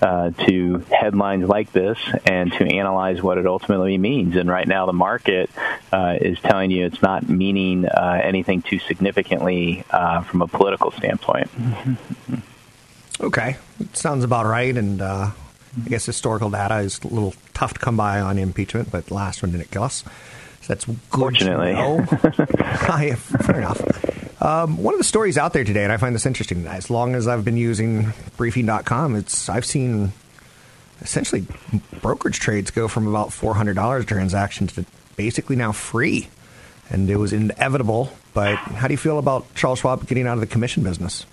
uh, 0.00 0.30
to 0.46 0.78
headlines 0.90 1.48
like 1.48 1.72
this 1.72 1.98
and 2.24 2.52
to 2.52 2.64
analyze 2.64 3.22
what 3.22 3.38
it 3.38 3.46
ultimately 3.46 3.98
means. 3.98 4.36
And 4.36 4.48
right 4.48 4.66
now, 4.66 4.86
the 4.86 4.92
market 4.92 5.50
uh, 5.92 6.16
is 6.20 6.38
telling 6.40 6.70
you 6.70 6.86
it's 6.86 7.02
not 7.02 7.28
meaning 7.28 7.86
uh, 7.86 8.20
anything 8.22 8.62
too 8.62 8.78
significantly 8.78 9.84
uh, 9.90 10.22
from 10.22 10.42
a 10.42 10.46
political 10.46 10.90
standpoint. 10.92 11.50
Okay, 13.20 13.56
it 13.80 13.96
sounds 13.96 14.24
about 14.24 14.46
right. 14.46 14.76
And 14.76 15.02
uh, 15.02 15.30
I 15.84 15.88
guess 15.88 16.06
historical 16.06 16.50
data 16.50 16.78
is 16.78 17.00
a 17.02 17.08
little 17.08 17.34
tough 17.54 17.74
to 17.74 17.80
come 17.80 17.96
by 17.96 18.20
on 18.20 18.38
impeachment, 18.38 18.90
but 18.90 19.06
the 19.06 19.14
last 19.14 19.42
one 19.42 19.52
didn't 19.52 19.70
kill 19.70 19.82
us. 19.82 20.04
So 20.62 20.74
that's 20.74 20.84
good. 20.84 20.98
Fortunately. 21.10 21.72
yeah, 21.72 23.14
fair 23.14 23.58
enough. 23.58 23.97
Um, 24.40 24.82
one 24.82 24.94
of 24.94 24.98
the 24.98 25.04
stories 25.04 25.36
out 25.36 25.52
there 25.52 25.64
today, 25.64 25.82
and 25.82 25.92
I 25.92 25.96
find 25.96 26.14
this 26.14 26.26
interesting. 26.26 26.66
As 26.66 26.90
long 26.90 27.14
as 27.14 27.26
I've 27.26 27.44
been 27.44 27.56
using 27.56 28.12
Briefing.com, 28.36 29.16
it's 29.16 29.48
I've 29.48 29.64
seen 29.64 30.12
essentially 31.00 31.46
brokerage 32.00 32.38
trades 32.38 32.70
go 32.70 32.88
from 32.88 33.06
about 33.08 33.32
four 33.32 33.54
hundred 33.54 33.74
dollars 33.74 34.04
transactions 34.04 34.72
to 34.74 34.84
basically 35.16 35.56
now 35.56 35.72
free, 35.72 36.28
and 36.90 37.10
it 37.10 37.16
was 37.16 37.32
inevitable. 37.32 38.12
But 38.32 38.56
how 38.56 38.86
do 38.86 38.94
you 38.94 38.98
feel 38.98 39.18
about 39.18 39.52
Charles 39.56 39.80
Schwab 39.80 40.06
getting 40.06 40.26
out 40.26 40.34
of 40.34 40.40
the 40.40 40.46
commission 40.46 40.84
business? 40.84 41.26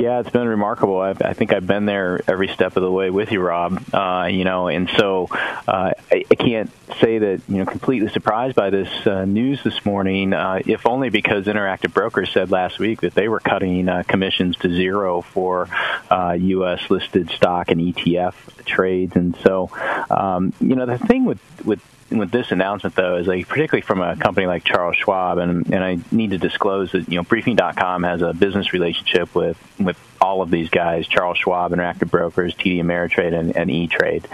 Yeah, 0.00 0.20
it's 0.20 0.30
been 0.30 0.46
remarkable. 0.46 1.00
I've, 1.00 1.20
I 1.22 1.32
think 1.32 1.52
I've 1.52 1.66
been 1.66 1.84
there 1.84 2.20
every 2.28 2.46
step 2.48 2.76
of 2.76 2.84
the 2.84 2.90
way 2.90 3.10
with 3.10 3.32
you, 3.32 3.40
Rob. 3.40 3.82
Uh, 3.92 4.28
you 4.30 4.44
know, 4.44 4.68
and 4.68 4.88
so 4.96 5.26
uh, 5.32 5.90
I, 6.12 6.24
I 6.30 6.34
can't 6.36 6.70
say 7.00 7.18
that 7.18 7.42
you 7.48 7.56
know 7.56 7.64
completely 7.66 8.08
surprised 8.08 8.54
by 8.54 8.70
this 8.70 8.88
uh, 9.08 9.24
news 9.24 9.60
this 9.64 9.84
morning, 9.84 10.34
uh, 10.34 10.60
if 10.64 10.86
only 10.86 11.10
because 11.10 11.46
Interactive 11.46 11.92
Brokers 11.92 12.30
said 12.30 12.52
last 12.52 12.78
week 12.78 13.00
that 13.00 13.14
they 13.14 13.28
were 13.28 13.40
cutting 13.40 13.88
uh, 13.88 14.04
commissions 14.06 14.56
to 14.58 14.68
zero 14.68 15.20
for 15.20 15.68
uh, 16.12 16.36
U.S. 16.38 16.88
listed 16.90 17.30
stock 17.30 17.72
and 17.72 17.80
ETF 17.80 18.34
trades, 18.66 19.16
and 19.16 19.36
so 19.42 19.68
um, 20.10 20.52
you 20.60 20.76
know 20.76 20.86
the 20.86 20.98
thing 20.98 21.24
with 21.24 21.40
with 21.64 21.80
with 22.10 22.30
this 22.30 22.50
announcement 22.52 22.94
though 22.96 23.16
is 23.16 23.26
like 23.26 23.48
particularly 23.48 23.82
from 23.82 24.00
a 24.00 24.16
company 24.16 24.46
like 24.46 24.64
Charles 24.64 24.96
Schwab 24.96 25.38
and 25.38 25.72
and 25.72 25.84
I 25.84 25.98
need 26.10 26.30
to 26.30 26.38
disclose 26.38 26.92
that 26.92 27.08
you 27.08 27.16
know 27.16 27.22
briefing.com 27.22 28.02
has 28.02 28.22
a 28.22 28.32
business 28.32 28.72
relationship 28.72 29.34
with 29.34 29.58
with 29.78 29.98
all 30.20 30.42
of 30.42 30.50
these 30.50 30.70
guys 30.70 31.06
Charles 31.06 31.38
Schwab 31.38 31.72
Interactive 31.72 32.10
Brokers 32.10 32.54
TD 32.54 32.80
Ameritrade 32.80 33.38
and, 33.38 33.56
and 33.56 33.70
E-Trade 33.70 34.28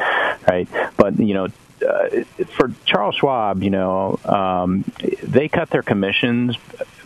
right 0.49 0.69
but 0.97 1.19
you 1.19 1.35
know 1.35 1.49
uh, 1.85 2.25
for 2.57 2.73
Charles 2.87 3.17
Schwab, 3.17 3.63
you 3.63 3.71
know, 3.71 4.19
um, 4.25 4.85
they 5.23 5.49
cut 5.49 5.71
their 5.71 5.83
commissions 5.83 6.57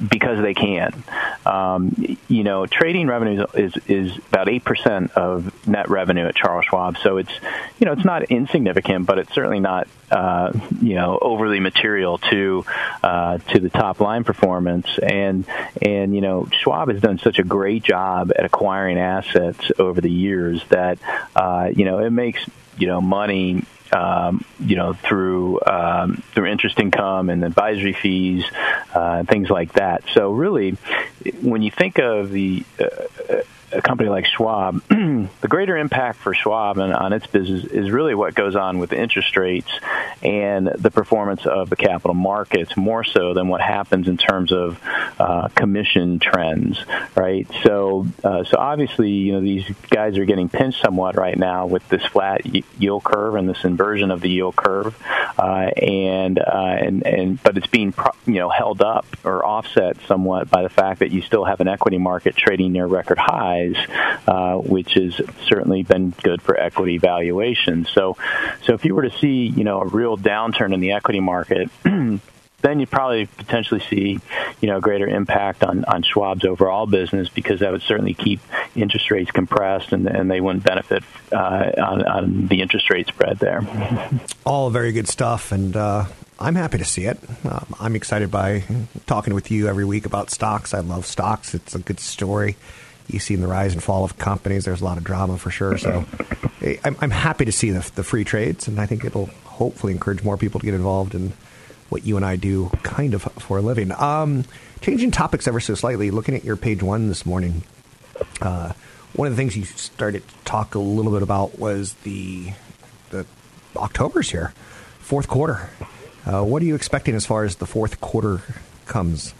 because 0.06 0.40
they 0.40 0.54
can. 0.54 1.02
Um, 1.44 2.18
you 2.28 2.44
know, 2.44 2.66
trading 2.66 3.06
revenue 3.08 3.46
is 3.54 3.74
is 3.86 4.16
about 4.28 4.48
eight 4.48 4.64
percent 4.64 5.10
of 5.12 5.52
net 5.68 5.88
revenue 5.90 6.26
at 6.26 6.34
Charles 6.34 6.64
Schwab, 6.66 6.98
so 6.98 7.18
it's 7.18 7.32
you 7.78 7.86
know 7.86 7.92
it's 7.92 8.04
not 8.04 8.24
insignificant, 8.24 9.06
but 9.06 9.18
it's 9.18 9.32
certainly 9.32 9.60
not 9.60 9.88
uh, 10.10 10.52
you 10.80 10.94
know 10.94 11.18
overly 11.20 11.60
material 11.60 12.18
to 12.18 12.64
uh, 13.02 13.38
to 13.38 13.60
the 13.60 13.70
top 13.70 14.00
line 14.00 14.24
performance. 14.24 14.98
And 14.98 15.44
and 15.80 16.14
you 16.14 16.20
know 16.20 16.48
Schwab 16.60 16.88
has 16.90 17.00
done 17.00 17.18
such 17.18 17.38
a 17.38 17.44
great 17.44 17.82
job 17.82 18.32
at 18.34 18.44
acquiring 18.44 18.98
assets 18.98 19.70
over 19.78 20.00
the 20.00 20.10
years 20.10 20.62
that 20.68 20.98
uh, 21.36 21.70
you 21.74 21.84
know 21.84 21.98
it 21.98 22.10
makes 22.10 22.44
you 22.78 22.86
know 22.86 23.00
money 23.00 23.64
um, 23.92 24.44
you 24.60 24.76
know, 24.76 24.92
through 24.92 25.60
um, 25.66 26.22
through 26.34 26.46
interest 26.46 26.78
income 26.78 27.30
and 27.30 27.44
advisory 27.44 27.92
fees, 27.94 28.44
uh, 28.94 29.24
things 29.24 29.48
like 29.50 29.72
that. 29.74 30.04
So 30.12 30.30
really, 30.30 30.72
when 31.40 31.62
you 31.62 31.70
think 31.70 31.98
of 31.98 32.30
the 32.30 32.64
uh, 32.78 33.36
a 33.72 33.82
company 33.82 34.08
like 34.08 34.26
Schwab, 34.26 34.82
the 34.88 35.48
greater 35.48 35.76
impact 35.76 36.18
for 36.18 36.34
Schwab 36.34 36.78
and 36.78 36.92
on 36.92 37.12
its 37.12 37.26
business 37.26 37.64
is 37.64 37.90
really 37.90 38.14
what 38.14 38.34
goes 38.34 38.56
on 38.56 38.78
with 38.78 38.92
interest 38.92 39.36
rates 39.36 39.70
and 40.22 40.66
the 40.66 40.90
performance 40.90 41.46
of 41.46 41.70
the 41.70 41.76
capital 41.76 42.14
markets 42.14 42.76
more 42.76 43.04
so 43.04 43.34
than 43.34 43.48
what 43.48 43.60
happens 43.60 44.08
in 44.08 44.16
terms 44.16 44.52
of 44.52 44.80
uh, 45.18 45.48
commission 45.48 46.18
trends, 46.18 46.78
right? 47.14 47.46
So, 47.62 48.06
uh, 48.24 48.44
so 48.44 48.58
obviously, 48.58 49.10
you 49.10 49.32
know, 49.32 49.40
these 49.40 49.64
guys 49.90 50.18
are 50.18 50.24
getting 50.24 50.48
pinched 50.48 50.80
somewhat 50.80 51.16
right 51.16 51.38
now 51.38 51.66
with 51.66 51.86
this 51.88 52.04
flat 52.06 52.46
yield 52.78 53.04
curve 53.04 53.34
and 53.34 53.48
this 53.48 53.64
inversion 53.64 54.10
of 54.10 54.20
the 54.20 54.30
yield 54.30 54.56
curve, 54.56 54.96
uh, 55.38 55.70
and 55.76 56.38
uh, 56.38 56.76
and 56.78 57.06
and 57.06 57.42
but 57.42 57.56
it's 57.56 57.66
being 57.66 57.94
you 58.26 58.34
know 58.34 58.48
held 58.48 58.82
up 58.82 59.06
or 59.24 59.44
offset 59.44 59.96
somewhat 60.06 60.50
by 60.50 60.62
the 60.62 60.68
fact 60.68 61.00
that 61.00 61.10
you 61.10 61.22
still 61.22 61.44
have 61.44 61.60
an 61.60 61.68
equity 61.68 61.98
market 61.98 62.36
trading 62.36 62.72
near 62.72 62.86
record 62.86 63.18
uh, 64.26 64.56
which 64.56 64.94
has 64.94 65.20
certainly 65.46 65.82
been 65.82 66.10
good 66.22 66.42
for 66.42 66.58
equity 66.58 66.98
valuation. 66.98 67.86
So, 67.86 68.16
so 68.62 68.74
if 68.74 68.84
you 68.84 68.94
were 68.94 69.08
to 69.08 69.18
see, 69.18 69.46
you 69.46 69.64
know, 69.64 69.80
a 69.80 69.86
real 69.86 70.16
downturn 70.16 70.72
in 70.74 70.80
the 70.80 70.92
equity 70.92 71.20
market. 71.20 71.70
then 72.60 72.80
you'd 72.80 72.90
probably 72.90 73.26
potentially 73.26 73.80
see, 73.88 74.18
you 74.60 74.68
know, 74.68 74.80
greater 74.80 75.06
impact 75.06 75.62
on, 75.62 75.84
on 75.84 76.02
Schwab's 76.02 76.44
overall 76.44 76.86
business 76.86 77.28
because 77.28 77.60
that 77.60 77.70
would 77.70 77.82
certainly 77.82 78.14
keep 78.14 78.40
interest 78.74 79.10
rates 79.10 79.30
compressed 79.30 79.92
and, 79.92 80.06
and 80.08 80.30
they 80.30 80.40
wouldn't 80.40 80.64
benefit 80.64 81.04
uh, 81.32 81.36
on, 81.36 82.04
on, 82.04 82.46
the 82.48 82.60
interest 82.60 82.90
rate 82.90 83.06
spread 83.06 83.38
there. 83.38 83.60
All 84.44 84.70
very 84.70 84.92
good 84.92 85.06
stuff, 85.06 85.52
and 85.52 85.76
uh, 85.76 86.06
I'm 86.40 86.56
happy 86.56 86.78
to 86.78 86.84
see 86.84 87.04
it. 87.04 87.18
Um, 87.44 87.74
I'm 87.78 87.94
excited 87.94 88.30
by 88.30 88.64
talking 89.06 89.34
with 89.34 89.50
you 89.50 89.68
every 89.68 89.84
week 89.84 90.04
about 90.04 90.30
stocks. 90.30 90.74
I 90.74 90.80
love 90.80 91.06
stocks. 91.06 91.54
It's 91.54 91.74
a 91.74 91.78
good 91.78 92.00
story 92.00 92.56
you've 93.08 93.22
seen 93.22 93.40
the 93.40 93.48
rise 93.48 93.72
and 93.72 93.82
fall 93.82 94.04
of 94.04 94.18
companies. 94.18 94.64
There's 94.64 94.80
a 94.80 94.84
lot 94.84 94.98
of 94.98 95.04
drama 95.04 95.38
for 95.38 95.50
sure. 95.50 95.78
So 95.78 96.04
I'm, 96.84 96.96
I'm 97.00 97.10
happy 97.10 97.44
to 97.44 97.52
see 97.52 97.70
the, 97.70 97.90
the 97.94 98.04
free 98.04 98.24
trades, 98.24 98.68
and 98.68 98.80
I 98.80 98.86
think 98.86 99.04
it'll 99.04 99.30
hopefully 99.44 99.92
encourage 99.92 100.22
more 100.22 100.36
people 100.36 100.60
to 100.60 100.66
get 100.66 100.74
involved 100.74 101.14
in 101.14 101.32
what 101.88 102.04
you 102.04 102.16
and 102.16 102.24
I 102.24 102.36
do 102.36 102.70
kind 102.82 103.14
of 103.14 103.22
for 103.22 103.58
a 103.58 103.62
living. 103.62 103.92
Um, 103.92 104.44
changing 104.80 105.10
topics 105.10 105.48
ever 105.48 105.60
so 105.60 105.74
slightly, 105.74 106.10
looking 106.10 106.34
at 106.34 106.44
your 106.44 106.56
page 106.56 106.82
one 106.82 107.08
this 107.08 107.24
morning, 107.24 107.62
uh, 108.40 108.72
one 109.14 109.26
of 109.26 109.32
the 109.32 109.36
things 109.36 109.56
you 109.56 109.64
started 109.64 110.26
to 110.26 110.34
talk 110.44 110.74
a 110.74 110.78
little 110.78 111.12
bit 111.12 111.22
about 111.22 111.58
was 111.58 111.94
the 112.04 112.52
the 113.10 113.24
October's 113.74 114.30
here, 114.30 114.52
fourth 114.98 115.28
quarter. 115.28 115.70
Uh, 116.26 116.42
what 116.44 116.62
are 116.62 116.66
you 116.66 116.74
expecting 116.74 117.14
as 117.14 117.24
far 117.24 117.44
as 117.44 117.56
the 117.56 117.66
fourth 117.66 118.00
quarter 118.02 118.42
comes? 118.86 119.32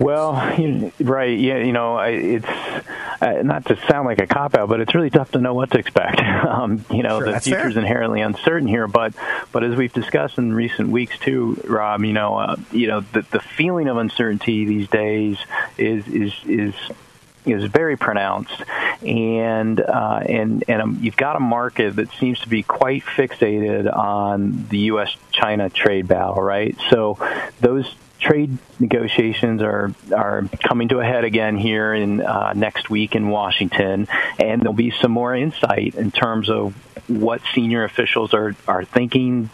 Well, 0.00 0.32
right, 1.00 1.38
yeah, 1.38 1.58
you 1.58 1.72
know, 1.72 1.98
it's 1.98 2.46
uh, 3.20 3.42
not 3.42 3.66
to 3.66 3.76
sound 3.86 4.06
like 4.06 4.20
a 4.20 4.26
cop 4.26 4.54
out, 4.54 4.68
but 4.68 4.80
it's 4.80 4.94
really 4.94 5.10
tough 5.10 5.32
to 5.32 5.40
know 5.40 5.54
what 5.54 5.70
to 5.72 5.78
expect. 5.78 6.20
um, 6.20 6.84
you 6.90 7.02
know, 7.02 7.20
sure, 7.20 7.32
the 7.32 7.40
future 7.40 7.68
is 7.68 7.76
inherently 7.76 8.20
uncertain 8.20 8.68
here, 8.68 8.86
but 8.86 9.14
but 9.52 9.64
as 9.64 9.76
we've 9.76 9.92
discussed 9.92 10.38
in 10.38 10.52
recent 10.54 10.88
weeks 10.88 11.18
too, 11.18 11.60
Rob, 11.66 12.04
you 12.04 12.12
know, 12.12 12.36
uh, 12.36 12.56
you 12.72 12.86
know, 12.86 13.00
the 13.00 13.22
the 13.30 13.40
feeling 13.40 13.88
of 13.88 13.96
uncertainty 13.96 14.64
these 14.64 14.88
days 14.88 15.38
is 15.76 16.06
is 16.08 16.34
is 16.46 16.74
is 17.46 17.64
very 17.64 17.96
pronounced, 17.96 18.62
and 19.02 19.80
uh, 19.80 20.20
and 20.26 20.64
and 20.68 20.82
um, 20.82 20.98
you've 21.00 21.16
got 21.16 21.36
a 21.36 21.40
market 21.40 21.96
that 21.96 22.12
seems 22.14 22.40
to 22.40 22.48
be 22.48 22.62
quite 22.62 23.02
fixated 23.02 23.92
on 23.94 24.66
the 24.68 24.78
U.S.-China 24.78 25.72
trade 25.72 26.06
battle, 26.06 26.42
right? 26.42 26.76
So 26.90 27.18
those 27.60 27.94
trade 28.20 28.56
negotiations 28.78 29.62
are 29.62 29.92
are 30.14 30.44
coming 30.62 30.88
to 30.88 31.00
a 31.00 31.04
head 31.04 31.24
again 31.24 31.56
here 31.56 31.94
in 31.94 32.20
uh, 32.20 32.52
next 32.54 32.90
week 32.90 33.16
in 33.16 33.28
Washington, 33.28 34.06
and 34.38 34.60
there'll 34.60 34.72
be 34.72 34.90
some 34.90 35.10
more 35.10 35.34
insight 35.34 35.94
in 35.94 36.10
terms 36.10 36.50
of 36.50 36.74
what 37.08 37.40
senior 37.54 37.84
officials 37.84 38.34
are 38.34 38.54
are 38.68 38.84
thinking 38.84 39.50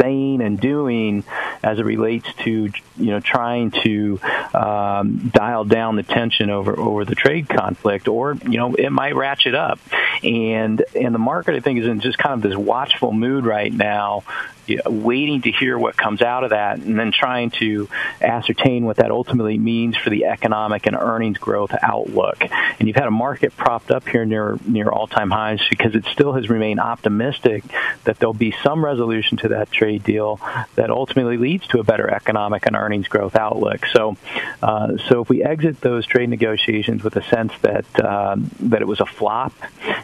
saying 0.00 0.40
and 0.40 0.60
doing 0.60 1.24
as 1.62 1.78
it 1.78 1.84
relates 1.84 2.32
to 2.34 2.70
you 2.96 3.06
know 3.10 3.20
trying 3.20 3.70
to 3.70 4.18
um, 4.54 5.30
dial 5.32 5.64
down 5.64 5.96
the 5.96 6.02
tension 6.02 6.50
over 6.50 6.78
over 6.78 7.04
the 7.04 7.14
trade 7.14 7.48
conflict, 7.48 8.08
or 8.08 8.34
you 8.34 8.58
know 8.58 8.74
it 8.74 8.90
might 8.90 9.14
ratchet 9.14 9.54
up, 9.54 9.78
and 10.22 10.82
and 10.94 11.14
the 11.14 11.18
market 11.18 11.54
I 11.54 11.60
think 11.60 11.80
is 11.80 11.86
in 11.86 12.00
just 12.00 12.18
kind 12.18 12.34
of 12.34 12.42
this 12.42 12.56
watchful 12.56 13.12
mood 13.12 13.44
right 13.44 13.72
now, 13.72 14.24
waiting 14.86 15.42
to 15.42 15.50
hear 15.50 15.78
what 15.78 15.96
comes 15.96 16.22
out 16.22 16.44
of 16.44 16.50
that, 16.50 16.78
and 16.78 16.98
then 16.98 17.12
trying 17.12 17.50
to 17.50 17.88
ascertain 18.20 18.84
what 18.84 18.96
that 18.96 19.10
ultimately 19.10 19.58
means 19.58 19.96
for 19.96 20.10
the 20.10 20.26
economic 20.26 20.86
and 20.86 20.96
earnings 20.96 21.38
growth 21.38 21.74
outlook. 21.82 22.42
And 22.78 22.88
you've 22.88 22.96
had 22.96 23.06
a 23.06 23.10
market 23.10 23.56
propped 23.56 23.90
up 23.90 24.08
here 24.08 24.24
near 24.24 24.58
near 24.66 24.90
all 24.90 25.06
time 25.06 25.30
highs 25.30 25.60
because 25.68 25.94
it 25.94 26.04
still 26.06 26.32
has 26.32 26.48
remained 26.48 26.80
optimistic 26.80 27.64
that 28.04 28.18
there'll 28.18 28.34
be 28.34 28.54
some 28.62 28.84
resolution 28.84 29.38
to 29.38 29.48
that 29.48 29.70
trade 29.70 30.04
deal 30.04 30.40
that 30.74 30.90
ultimately 30.90 31.36
leads 31.36 31.66
to 31.68 31.80
a 31.80 31.84
better 31.84 32.08
economic 32.10 32.66
and 32.66 32.76
earnings 32.76 33.08
growth 33.08 33.36
outlook. 33.36 33.86
So, 33.92 34.16
uh, 34.62 34.96
so 35.08 35.22
if 35.22 35.28
we 35.28 35.42
exit 35.42 35.80
those 35.80 36.06
trade 36.06 36.28
negotiations 36.28 37.02
with 37.02 37.16
a 37.16 37.22
sense 37.22 37.52
that 37.62 38.04
um, 38.04 38.50
that 38.60 38.82
it 38.82 38.86
was 38.86 39.00
a 39.00 39.06
flop, 39.06 39.52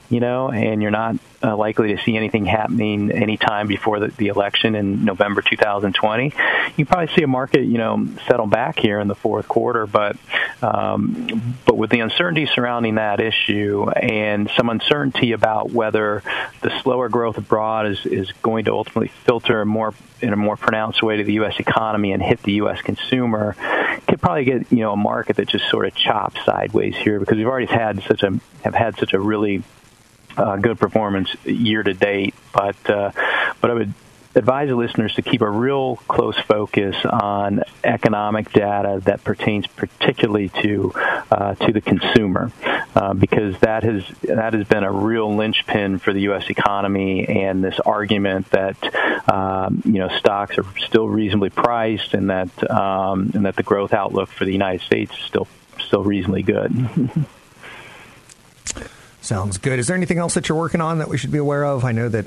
you 0.08 0.20
know, 0.20 0.50
and 0.50 0.82
you're 0.82 0.90
not 0.90 1.16
uh, 1.42 1.56
likely 1.56 1.94
to 1.94 2.02
see 2.02 2.16
anything 2.16 2.44
happening 2.44 3.10
anytime 3.10 3.66
before 3.66 4.00
the, 4.00 4.08
the 4.08 4.28
election 4.28 4.55
in 4.64 5.04
November 5.04 5.42
2020. 5.42 6.32
You 6.76 6.86
probably 6.86 7.14
see 7.14 7.22
a 7.22 7.26
market, 7.26 7.64
you 7.64 7.78
know, 7.78 8.08
settle 8.26 8.46
back 8.46 8.78
here 8.78 9.00
in 9.00 9.08
the 9.08 9.14
fourth 9.14 9.48
quarter, 9.48 9.86
but 9.86 10.16
um, 10.62 11.56
but 11.66 11.76
with 11.76 11.90
the 11.90 12.00
uncertainty 12.00 12.46
surrounding 12.46 12.96
that 12.96 13.20
issue 13.20 13.88
and 13.90 14.50
some 14.56 14.70
uncertainty 14.70 15.32
about 15.32 15.70
whether 15.70 16.22
the 16.62 16.80
slower 16.80 17.08
growth 17.08 17.36
abroad 17.38 17.86
is 17.86 18.06
is 18.06 18.32
going 18.42 18.64
to 18.66 18.72
ultimately 18.72 19.08
filter 19.24 19.64
more 19.64 19.94
in 20.20 20.32
a 20.32 20.36
more 20.36 20.56
pronounced 20.56 21.02
way 21.02 21.18
to 21.18 21.24
the 21.24 21.34
U.S. 21.34 21.58
economy 21.58 22.12
and 22.12 22.22
hit 22.22 22.42
the 22.42 22.52
U.S. 22.52 22.80
consumer, 22.80 23.54
could 24.08 24.20
probably 24.20 24.44
get 24.44 24.72
you 24.72 24.78
know 24.78 24.92
a 24.92 24.96
market 24.96 25.36
that 25.36 25.48
just 25.48 25.68
sort 25.68 25.86
of 25.86 25.94
chops 25.94 26.42
sideways 26.44 26.96
here 26.96 27.20
because 27.20 27.36
we've 27.36 27.46
already 27.46 27.66
had 27.66 28.02
such 28.04 28.22
a 28.22 28.38
have 28.62 28.74
had 28.74 28.98
such 28.98 29.12
a 29.12 29.20
really 29.20 29.62
uh, 30.36 30.56
good 30.56 30.78
performance 30.78 31.34
year 31.44 31.82
to 31.82 31.94
date. 31.94 32.34
But 32.52 32.88
uh, 32.88 33.12
but 33.60 33.70
I 33.70 33.74
would 33.74 33.94
advise 34.36 34.70
listeners 34.70 35.14
to 35.14 35.22
keep 35.22 35.40
a 35.40 35.48
real 35.48 35.96
close 36.08 36.38
focus 36.38 36.94
on 37.04 37.62
economic 37.82 38.52
data 38.52 39.00
that 39.04 39.24
pertains 39.24 39.66
particularly 39.66 40.50
to 40.50 40.92
uh, 41.30 41.54
to 41.54 41.72
the 41.72 41.80
consumer, 41.80 42.52
uh, 42.94 43.14
because 43.14 43.58
that 43.60 43.82
has 43.82 44.04
that 44.22 44.52
has 44.52 44.68
been 44.68 44.84
a 44.84 44.92
real 44.92 45.34
linchpin 45.34 45.98
for 45.98 46.12
the 46.12 46.20
U.S. 46.22 46.50
economy 46.50 47.26
and 47.26 47.64
this 47.64 47.80
argument 47.80 48.50
that 48.50 48.76
um, 49.28 49.82
you 49.84 49.98
know 49.98 50.08
stocks 50.18 50.58
are 50.58 50.66
still 50.78 51.08
reasonably 51.08 51.50
priced 51.50 52.14
and 52.14 52.30
that 52.30 52.70
um, 52.70 53.30
and 53.34 53.46
that 53.46 53.56
the 53.56 53.62
growth 53.62 53.94
outlook 53.94 54.28
for 54.28 54.44
the 54.44 54.52
United 54.52 54.82
States 54.82 55.12
is 55.16 55.24
still 55.24 55.48
still 55.80 56.04
reasonably 56.04 56.42
good. 56.42 56.72
Sounds 59.22 59.58
good. 59.58 59.78
Is 59.80 59.88
there 59.88 59.96
anything 59.96 60.18
else 60.18 60.34
that 60.34 60.48
you're 60.48 60.58
working 60.58 60.80
on 60.80 60.98
that 60.98 61.08
we 61.08 61.18
should 61.18 61.32
be 61.32 61.38
aware 61.38 61.64
of? 61.64 61.84
I 61.84 61.90
know 61.90 62.08
that 62.08 62.26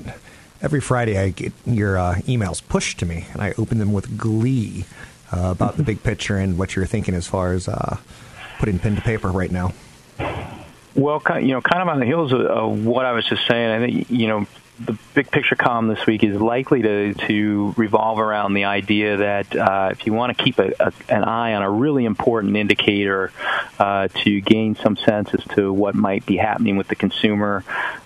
every 0.62 0.80
Friday 0.80 1.18
I 1.18 1.30
get 1.30 1.52
your 1.64 1.98
uh, 1.98 2.14
emails 2.26 2.66
pushed 2.66 2.98
to 3.00 3.06
me, 3.06 3.26
and 3.32 3.42
I 3.42 3.54
open 3.58 3.78
them 3.78 3.92
with 3.92 4.18
glee 4.18 4.84
uh, 5.32 5.50
about 5.50 5.76
the 5.76 5.82
big 5.82 6.02
picture 6.02 6.36
and 6.36 6.58
what 6.58 6.76
you're 6.76 6.86
thinking 6.86 7.14
as 7.14 7.26
far 7.26 7.52
as 7.52 7.68
uh, 7.68 7.98
putting 8.58 8.78
pen 8.78 8.96
to 8.96 9.02
paper 9.02 9.30
right 9.30 9.50
now. 9.50 9.72
Well, 10.94 11.22
you 11.40 11.52
know, 11.52 11.60
kind 11.60 11.82
of 11.82 11.88
on 11.88 12.00
the 12.00 12.06
heels 12.06 12.32
of, 12.32 12.40
of 12.40 12.84
what 12.84 13.06
I 13.06 13.12
was 13.12 13.24
just 13.24 13.46
saying, 13.46 13.70
I 13.70 13.86
think 13.86 14.10
you 14.10 14.26
know 14.26 14.46
the 14.84 14.96
big 15.14 15.30
picture 15.30 15.56
column 15.56 15.88
this 15.88 16.06
week 16.06 16.24
is 16.24 16.40
likely 16.40 16.82
to, 16.82 17.14
to 17.14 17.74
revolve 17.76 18.18
around 18.18 18.54
the 18.54 18.64
idea 18.64 19.18
that 19.18 19.54
uh, 19.54 19.88
if 19.92 20.06
you 20.06 20.12
want 20.12 20.36
to 20.36 20.42
keep 20.42 20.58
a, 20.58 20.72
a, 20.80 20.92
an 21.08 21.22
eye 21.22 21.54
on 21.54 21.62
a 21.62 21.70
really 21.70 22.06
important 22.06 22.56
indicator 22.56 23.30
uh, 23.78 24.08
to 24.08 24.40
gain 24.40 24.74
some 24.76 24.96
sense 24.96 25.34
as 25.34 25.44
to 25.54 25.72
what 25.72 25.94
might 25.94 26.24
be 26.24 26.36
happening 26.36 26.76
with 26.76 26.88
the 26.88 26.96
consumer 26.96 27.62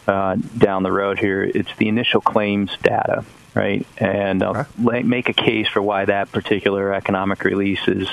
uh, 0.08 0.36
down 0.58 0.82
the 0.82 0.92
road 0.92 1.18
here, 1.18 1.42
it's 1.44 1.74
the 1.76 1.88
initial 1.88 2.20
claims 2.20 2.76
data 2.82 3.24
right? 3.54 3.86
And 3.98 4.42
I'll 4.42 4.56
okay. 4.56 5.02
make 5.02 5.28
a 5.28 5.32
case 5.32 5.68
for 5.68 5.80
why 5.80 6.04
that 6.04 6.32
particular 6.32 6.92
economic 6.92 7.44
release 7.44 7.86
is 7.86 8.08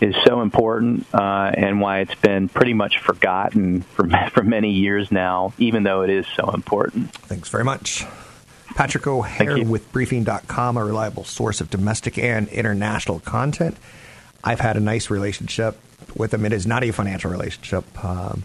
is 0.00 0.14
so 0.24 0.40
important 0.40 1.06
uh, 1.14 1.52
and 1.54 1.80
why 1.80 2.00
it's 2.00 2.14
been 2.16 2.48
pretty 2.48 2.74
much 2.74 2.98
forgotten 2.98 3.82
for 3.82 4.08
for 4.32 4.42
many 4.42 4.72
years 4.72 5.10
now, 5.12 5.52
even 5.58 5.82
though 5.82 6.02
it 6.02 6.10
is 6.10 6.26
so 6.36 6.50
important. 6.50 7.12
Thanks 7.12 7.48
very 7.48 7.64
much. 7.64 8.04
Patrick 8.74 9.06
O'Hare 9.06 9.64
with 9.64 9.90
Briefing.com, 9.92 10.76
a 10.76 10.84
reliable 10.84 11.24
source 11.24 11.60
of 11.60 11.70
domestic 11.70 12.16
and 12.18 12.48
international 12.48 13.20
content. 13.20 13.76
I've 14.44 14.60
had 14.60 14.76
a 14.76 14.80
nice 14.80 15.10
relationship 15.10 15.76
with 16.14 16.30
them. 16.30 16.44
It 16.44 16.52
is 16.52 16.66
not 16.66 16.84
a 16.84 16.92
financial 16.92 17.30
relationship. 17.30 17.84
Um, 18.04 18.44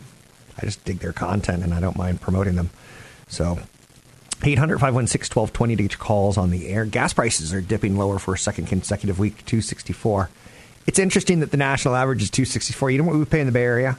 I 0.57 0.65
just 0.65 0.83
dig 0.83 0.99
their 0.99 1.13
content 1.13 1.63
and 1.63 1.73
I 1.73 1.79
don't 1.79 1.97
mind 1.97 2.21
promoting 2.21 2.55
them. 2.55 2.69
So 3.27 3.59
800 4.45 4.79
516 4.79 5.35
1220 5.35 5.75
to 5.75 5.83
get 5.83 5.99
calls 5.99 6.37
on 6.37 6.51
the 6.51 6.67
air. 6.67 6.85
Gas 6.85 7.13
prices 7.13 7.53
are 7.53 7.61
dipping 7.61 7.97
lower 7.97 8.19
for 8.19 8.33
a 8.33 8.37
second 8.37 8.67
consecutive 8.67 9.17
week, 9.17 9.37
264. 9.45 10.29
It's 10.85 10.99
interesting 10.99 11.39
that 11.39 11.51
the 11.51 11.57
national 11.57 11.95
average 11.95 12.21
is 12.21 12.29
264. 12.29 12.91
You 12.91 12.99
know 12.99 13.05
what 13.05 13.15
we 13.15 13.25
pay 13.25 13.39
in 13.39 13.47
the 13.47 13.51
Bay 13.51 13.63
Area? 13.63 13.97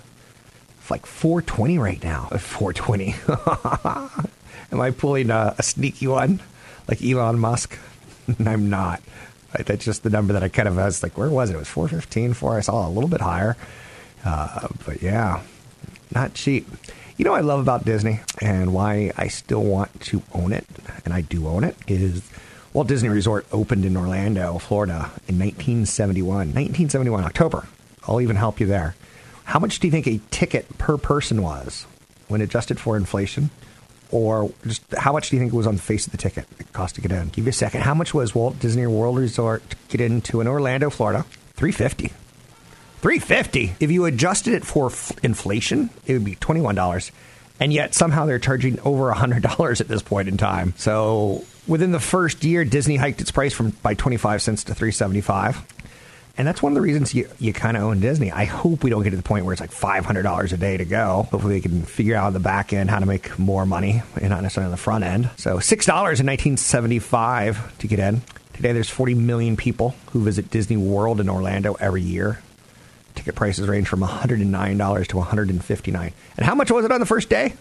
It's 0.80 0.90
like 0.90 1.04
420 1.04 1.78
right 1.78 2.02
now. 2.02 2.26
420. 2.38 3.14
Am 4.72 4.80
I 4.80 4.90
pulling 4.92 5.30
a, 5.30 5.54
a, 5.58 5.62
sneaky 5.62 6.06
one 6.06 6.40
like 6.88 7.02
Elon 7.02 7.38
Musk? 7.38 7.76
I'm 8.46 8.70
not. 8.70 9.02
That's 9.52 9.84
just 9.84 10.02
the 10.02 10.10
number 10.10 10.32
that 10.32 10.42
I 10.42 10.48
kind 10.48 10.68
of 10.68 10.76
was 10.76 11.02
like, 11.02 11.18
where 11.18 11.30
was 11.30 11.50
it? 11.50 11.54
It 11.54 11.58
was 11.58 11.68
415 11.68 12.34
for 12.34 12.56
I 12.56 12.60
saw 12.60 12.86
a 12.86 12.90
little 12.90 13.08
bit 13.08 13.20
higher. 13.20 13.56
Uh, 14.24 14.68
but 14.84 15.02
yeah, 15.02 15.42
not 16.14 16.34
cheap. 16.34 16.68
You 17.16 17.24
know 17.24 17.30
what 17.30 17.38
I 17.38 17.44
love 17.44 17.60
about 17.60 17.86
Disney 17.86 18.20
and 18.42 18.74
why 18.74 19.10
I 19.16 19.28
still 19.28 19.62
want 19.62 20.02
to 20.02 20.22
own 20.34 20.52
it, 20.52 20.66
and 21.06 21.14
I 21.14 21.22
do 21.22 21.48
own 21.48 21.64
it, 21.64 21.74
is 21.86 22.20
Walt 22.74 22.88
Disney 22.88 23.08
Resort 23.08 23.46
opened 23.52 23.86
in 23.86 23.96
Orlando, 23.96 24.58
Florida 24.58 25.10
in 25.26 25.38
1971. 25.38 26.26
1971, 26.26 27.24
October. 27.24 27.66
I'll 28.06 28.20
even 28.20 28.36
help 28.36 28.60
you 28.60 28.66
there. 28.66 28.96
How 29.44 29.58
much 29.58 29.80
do 29.80 29.86
you 29.86 29.90
think 29.90 30.06
a 30.06 30.20
ticket 30.30 30.76
per 30.76 30.98
person 30.98 31.42
was 31.42 31.86
when 32.28 32.42
adjusted 32.42 32.78
for 32.78 32.98
inflation? 32.98 33.48
Or 34.10 34.52
just 34.66 34.82
how 34.98 35.12
much 35.12 35.30
do 35.30 35.36
you 35.36 35.40
think 35.40 35.54
it 35.54 35.56
was 35.56 35.66
on 35.66 35.76
the 35.76 35.82
face 35.82 36.04
of 36.04 36.12
the 36.12 36.18
ticket 36.18 36.46
it 36.58 36.70
cost 36.74 36.96
to 36.96 37.00
get 37.00 37.12
in? 37.12 37.28
Give 37.28 37.46
you 37.46 37.50
a 37.50 37.52
second. 37.52 37.80
How 37.80 37.94
much 37.94 38.12
was 38.12 38.34
Walt 38.34 38.60
Disney 38.60 38.86
World 38.86 39.16
Resort 39.16 39.62
to 39.70 39.76
get 39.88 40.02
into 40.02 40.42
in 40.42 40.46
Orlando, 40.46 40.90
Florida? 40.90 41.24
350 41.54 42.12
350 43.00 43.74
If 43.80 43.90
you 43.90 44.04
adjusted 44.04 44.54
it 44.54 44.64
for 44.64 44.86
f- 44.86 45.12
inflation, 45.22 45.90
it 46.06 46.12
would 46.14 46.24
be 46.24 46.36
$21. 46.36 47.10
And 47.60 47.72
yet 47.72 47.94
somehow 47.94 48.26
they're 48.26 48.38
charging 48.38 48.80
over 48.80 49.12
$100 49.12 49.80
at 49.80 49.88
this 49.88 50.02
point 50.02 50.28
in 50.28 50.36
time. 50.36 50.74
So 50.76 51.44
within 51.66 51.92
the 51.92 52.00
first 52.00 52.44
year, 52.44 52.64
Disney 52.64 52.96
hiked 52.96 53.20
its 53.20 53.30
price 53.30 53.54
from 53.54 53.70
by 53.70 53.94
25 53.94 54.42
cents 54.42 54.64
to 54.64 54.74
375 54.74 55.64
And 56.36 56.46
that's 56.46 56.62
one 56.62 56.72
of 56.72 56.74
the 56.74 56.82
reasons 56.82 57.14
you, 57.14 57.28
you 57.38 57.54
kind 57.54 57.76
of 57.78 57.82
own 57.82 58.00
Disney. 58.00 58.30
I 58.30 58.44
hope 58.44 58.84
we 58.84 58.90
don't 58.90 59.02
get 59.02 59.10
to 59.10 59.16
the 59.16 59.22
point 59.22 59.46
where 59.46 59.54
it's 59.54 59.60
like 59.60 59.70
$500 59.72 60.52
a 60.52 60.56
day 60.58 60.76
to 60.76 60.84
go. 60.84 61.26
Hopefully, 61.30 61.54
they 61.54 61.60
can 61.62 61.82
figure 61.82 62.14
out 62.14 62.26
on 62.26 62.32
the 62.34 62.40
back 62.40 62.74
end 62.74 62.90
how 62.90 62.98
to 62.98 63.06
make 63.06 63.38
more 63.38 63.64
money 63.64 64.02
and 64.20 64.28
not 64.30 64.42
necessarily 64.42 64.66
on 64.66 64.70
the 64.72 64.76
front 64.76 65.04
end. 65.04 65.30
So, 65.38 65.56
$6 65.56 65.88
in 65.88 66.26
1975 66.26 67.78
to 67.78 67.88
get 67.88 67.98
in. 67.98 68.20
Today, 68.52 68.72
there's 68.72 68.90
40 68.90 69.14
million 69.14 69.56
people 69.56 69.94
who 70.12 70.22
visit 70.22 70.50
Disney 70.50 70.76
World 70.76 71.20
in 71.20 71.28
Orlando 71.30 71.74
every 71.74 72.02
year. 72.02 72.38
Ticket 73.16 73.34
prices 73.34 73.66
range 73.66 73.88
from 73.88 74.00
$109 74.00 75.06
to 75.08 75.16
159. 75.16 76.12
And 76.36 76.46
how 76.46 76.54
much 76.54 76.70
was 76.70 76.84
it 76.84 76.92
on 76.92 77.00
the 77.00 77.06
first 77.06 77.28
day? 77.28 77.54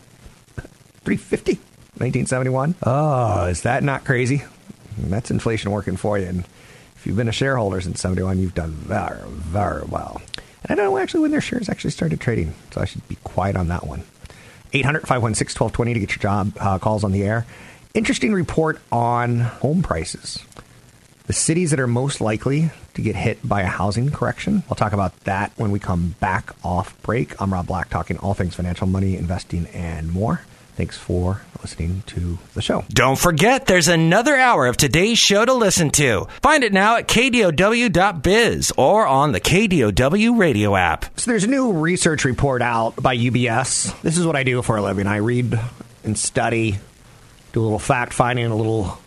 350 1.04 1.54
1971. 1.98 2.76
Oh, 2.84 3.46
is 3.46 3.62
that 3.62 3.84
not 3.84 4.04
crazy? 4.04 4.44
That's 4.98 5.32
inflation 5.32 5.72
working 5.72 5.96
for 5.96 6.18
you. 6.20 6.26
And 6.26 6.40
if 6.96 7.08
you've 7.08 7.16
been 7.16 7.30
a 7.30 7.34
shareholder 7.34 7.80
since 7.80 8.02
71, 8.02 8.40
you've 8.40 8.54
done 8.54 8.72
very, 8.72 9.22
very 9.30 9.84
well. 9.84 10.22
And 10.64 10.72
I 10.80 10.84
don't 10.84 10.94
know 10.94 10.98
actually 10.98 11.22
when 11.22 11.32
their 11.32 11.42
shares 11.42 11.70
actually 11.70 11.92
started 11.92 12.20
trading, 12.20 12.54
so 12.72 12.82
I 12.82 12.86
should 12.86 13.08
be 13.08 13.16
quiet 13.24 13.56
on 13.56 13.70
that 13.70 13.88
one. 13.88 14.04
800 14.74 15.08
516 15.08 15.58
1220 15.58 15.94
to 15.94 16.00
get 16.00 16.10
your 16.10 16.22
job 16.22 16.52
uh, 16.60 16.80
calls 16.80 17.04
on 17.04 17.14
the 17.14 17.24
air. 17.24 17.46
Interesting 17.94 18.34
report 18.34 18.82
on 18.92 19.40
home 19.40 19.82
prices. 19.82 20.44
The 21.28 21.34
cities 21.34 21.72
that 21.72 21.80
are 21.80 21.88
most 21.88 22.20
likely 22.20 22.72
to 22.96 23.02
get 23.02 23.16
hit 23.16 23.48
by 23.48 23.62
a 23.62 23.68
housing 23.68 24.10
correction. 24.12 24.64
I'll 24.70 24.76
talk 24.76 24.94
about 24.94 25.18
that 25.22 25.52
when 25.56 25.72
we 25.72 25.80
come 25.80 26.16
back 26.20 26.52
off 26.64 27.00
break. 27.04 27.40
I'm 27.42 27.54
Rob 27.54 27.68
Black, 27.68 27.90
talking 27.90 28.18
all 28.18 28.34
things 28.34 28.56
financial, 28.56 28.88
money, 28.88 29.16
investing, 29.16 29.68
and 29.68 30.12
more. 30.12 30.42
Thanks 30.76 30.98
for 30.98 31.42
listening 31.62 32.04
to 32.08 32.38
the 32.54 32.62
show. 32.62 32.84
Don't 32.90 33.18
forget, 33.18 33.66
there's 33.66 33.88
another 33.88 34.36
hour 34.36 34.68
of 34.68 34.76
today's 34.76 35.18
show 35.18 35.46
to 35.46 35.54
listen 35.54 35.90
to. 35.92 36.28
Find 36.42 36.66
it 36.66 36.74
now 36.74 36.98
at 36.98 37.08
kdow.biz 37.08 38.74
or 38.78 39.08
on 39.08 39.32
the 39.32 39.40
KDOW 39.40 40.38
radio 40.38 40.76
app. 40.76 41.18
So 41.18 41.32
there's 41.32 41.46
a 41.46 41.50
new 41.50 41.72
research 41.72 42.26
report 42.26 42.62
out 42.62 43.02
by 43.02 43.16
UBS. 43.16 44.02
This 44.02 44.18
is 44.18 44.26
what 44.26 44.36
I 44.36 44.44
do 44.44 44.62
for 44.62 44.76
a 44.76 44.82
living. 44.82 45.08
I 45.08 45.18
read 45.18 45.58
and 46.04 46.18
study, 46.18 46.78
do 47.54 47.62
a 47.62 47.64
little 47.64 47.80
fact 47.80 48.12
finding, 48.12 48.46
a 48.48 48.56
little 48.56 49.00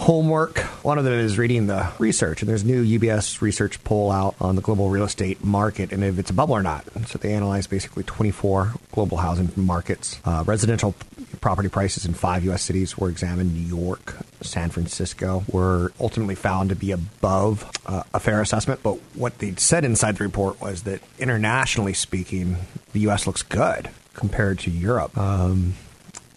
homework. 0.00 0.58
One 0.82 0.96
of 0.96 1.04
them 1.04 1.12
is 1.12 1.36
reading 1.36 1.66
the 1.66 1.92
research, 1.98 2.40
and 2.40 2.48
there's 2.48 2.64
new 2.64 2.82
UBS 2.98 3.42
research 3.42 3.84
poll 3.84 4.10
out 4.10 4.34
on 4.40 4.56
the 4.56 4.62
global 4.62 4.88
real 4.88 5.04
estate 5.04 5.44
market 5.44 5.92
and 5.92 6.02
if 6.02 6.18
it's 6.18 6.30
a 6.30 6.32
bubble 6.32 6.54
or 6.54 6.62
not. 6.62 6.86
So 7.06 7.18
they 7.18 7.34
analyze 7.34 7.66
basically 7.66 8.04
24 8.04 8.72
global 8.92 9.18
housing 9.18 9.50
markets. 9.56 10.18
Uh, 10.24 10.42
residential 10.46 10.94
property 11.42 11.68
prices 11.68 12.06
in 12.06 12.14
five 12.14 12.44
U.S. 12.44 12.62
cities 12.62 12.96
were 12.96 13.10
examined. 13.10 13.54
New 13.54 13.60
York, 13.60 14.16
San 14.40 14.70
Francisco 14.70 15.44
were 15.52 15.92
ultimately 16.00 16.34
found 16.34 16.70
to 16.70 16.76
be 16.76 16.92
above 16.92 17.70
uh, 17.84 18.02
a 18.14 18.20
fair 18.20 18.40
assessment. 18.40 18.82
But 18.82 18.94
what 19.14 19.38
they 19.38 19.54
said 19.56 19.84
inside 19.84 20.16
the 20.16 20.24
report 20.24 20.62
was 20.62 20.84
that 20.84 21.02
internationally 21.18 21.92
speaking, 21.92 22.56
the 22.94 23.00
U.S. 23.00 23.26
looks 23.26 23.42
good 23.42 23.90
compared 24.14 24.60
to 24.60 24.70
Europe. 24.70 25.16
Um, 25.18 25.74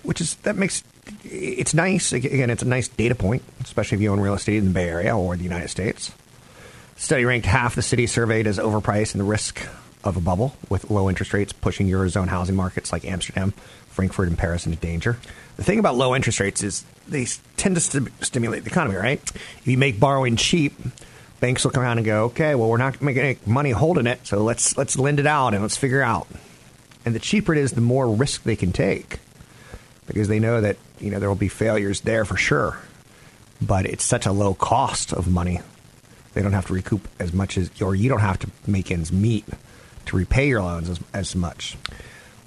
which 0.04 0.20
is 0.20 0.36
that 0.36 0.58
makes 0.58 0.84
it's 1.24 1.74
nice. 1.74 2.14
Again, 2.14 2.50
it's 2.50 2.64
a 2.64 2.68
nice 2.68 2.88
data 2.88 3.16
point, 3.16 3.44
especially 3.62 3.98
if 3.98 4.02
you 4.02 4.12
own 4.12 4.20
real 4.20 4.34
estate 4.34 4.58
in 4.58 4.66
the 4.66 4.72
Bay 4.72 4.90
Area 4.90 5.18
or 5.18 5.36
the 5.36 5.44
United 5.44 5.70
States. 5.70 6.12
Study 6.96 7.26
ranked 7.26 7.46
half 7.46 7.76
the 7.76 7.82
cities 7.82 8.12
surveyed 8.12 8.48
as 8.48 8.58
overpriced 8.58 9.14
and 9.14 9.20
the 9.20 9.26
risk 9.26 9.68
of 10.04 10.18
a 10.18 10.22
bubble, 10.22 10.56
with 10.70 10.90
low 10.90 11.10
interest 11.10 11.34
rates 11.34 11.54
pushing 11.54 11.88
Eurozone 11.88 12.28
housing 12.28 12.56
markets 12.56 12.92
like 12.92 13.06
Amsterdam, 13.06 13.52
Frankfurt, 13.88 14.28
and 14.28 14.38
Paris 14.38 14.66
into 14.66 14.78
danger. 14.78 15.18
The 15.56 15.64
thing 15.64 15.80
about 15.80 15.96
low 15.96 16.16
interest 16.16 16.40
rates 16.40 16.62
is 16.62 16.84
they 17.08 17.26
tend 17.58 17.76
to 17.76 17.82
st- 17.82 18.10
stimulate 18.24 18.64
the 18.64 18.70
economy, 18.70 18.96
right? 18.96 19.22
If 19.24 19.62
you 19.66 19.78
make 19.78 20.00
borrowing 20.00 20.36
cheap, 20.36 20.74
banks 21.40 21.64
will 21.64 21.72
come 21.72 21.84
around 21.84 22.00
and 22.00 22.06
go, 22.06 22.26
okay, 22.26 22.54
well, 22.56 22.70
we're 22.70 22.78
not 22.78 23.02
making 23.02 23.24
any 23.24 23.38
money 23.46 23.72
holding 23.72 24.08
it, 24.08 24.26
so 24.28 24.44
let's, 24.44 24.78
let's 24.78 24.98
lend 24.98 25.20
it 25.20 25.28
out 25.28 25.54
and 25.54 25.62
let's 25.62 25.78
figure 25.78 26.02
out. 26.02 26.28
And 27.06 27.16
the 27.16 27.20
cheaper 27.20 27.54
it 27.54 27.60
is, 27.60 27.72
the 27.72 27.82
more 27.82 28.10
risk 28.10 28.44
they 28.44 28.56
can 28.56 28.72
take 28.72 29.20
because 30.08 30.28
they 30.28 30.40
know 30.40 30.62
that 30.62 30.78
you 31.00 31.12
know 31.12 31.20
there 31.20 31.30
will 31.30 31.36
be 31.36 31.48
failures 31.48 32.02
there 32.02 32.26
for 32.26 32.38
sure. 32.38 32.80
But 33.62 33.86
it's 33.86 34.04
such 34.04 34.26
a 34.26 34.32
low 34.32 34.54
cost 34.54 35.14
of 35.14 35.28
money; 35.28 35.62
they 36.34 36.42
don't 36.42 36.54
have 36.54 36.68
to 36.68 36.74
recoup 36.74 37.08
as 37.20 37.34
much 37.34 37.58
as, 37.58 37.70
or 37.82 37.96
you 37.96 38.10
don't 38.10 38.20
have 38.20 38.40
to 38.40 38.50
make 38.68 38.92
ends 38.92 39.12
meet 39.12 39.46
to 40.06 40.18
repay 40.18 40.48
your 40.48 40.62
loans 40.62 40.90
as, 40.90 41.00
as 41.14 41.36
much. 41.36 41.78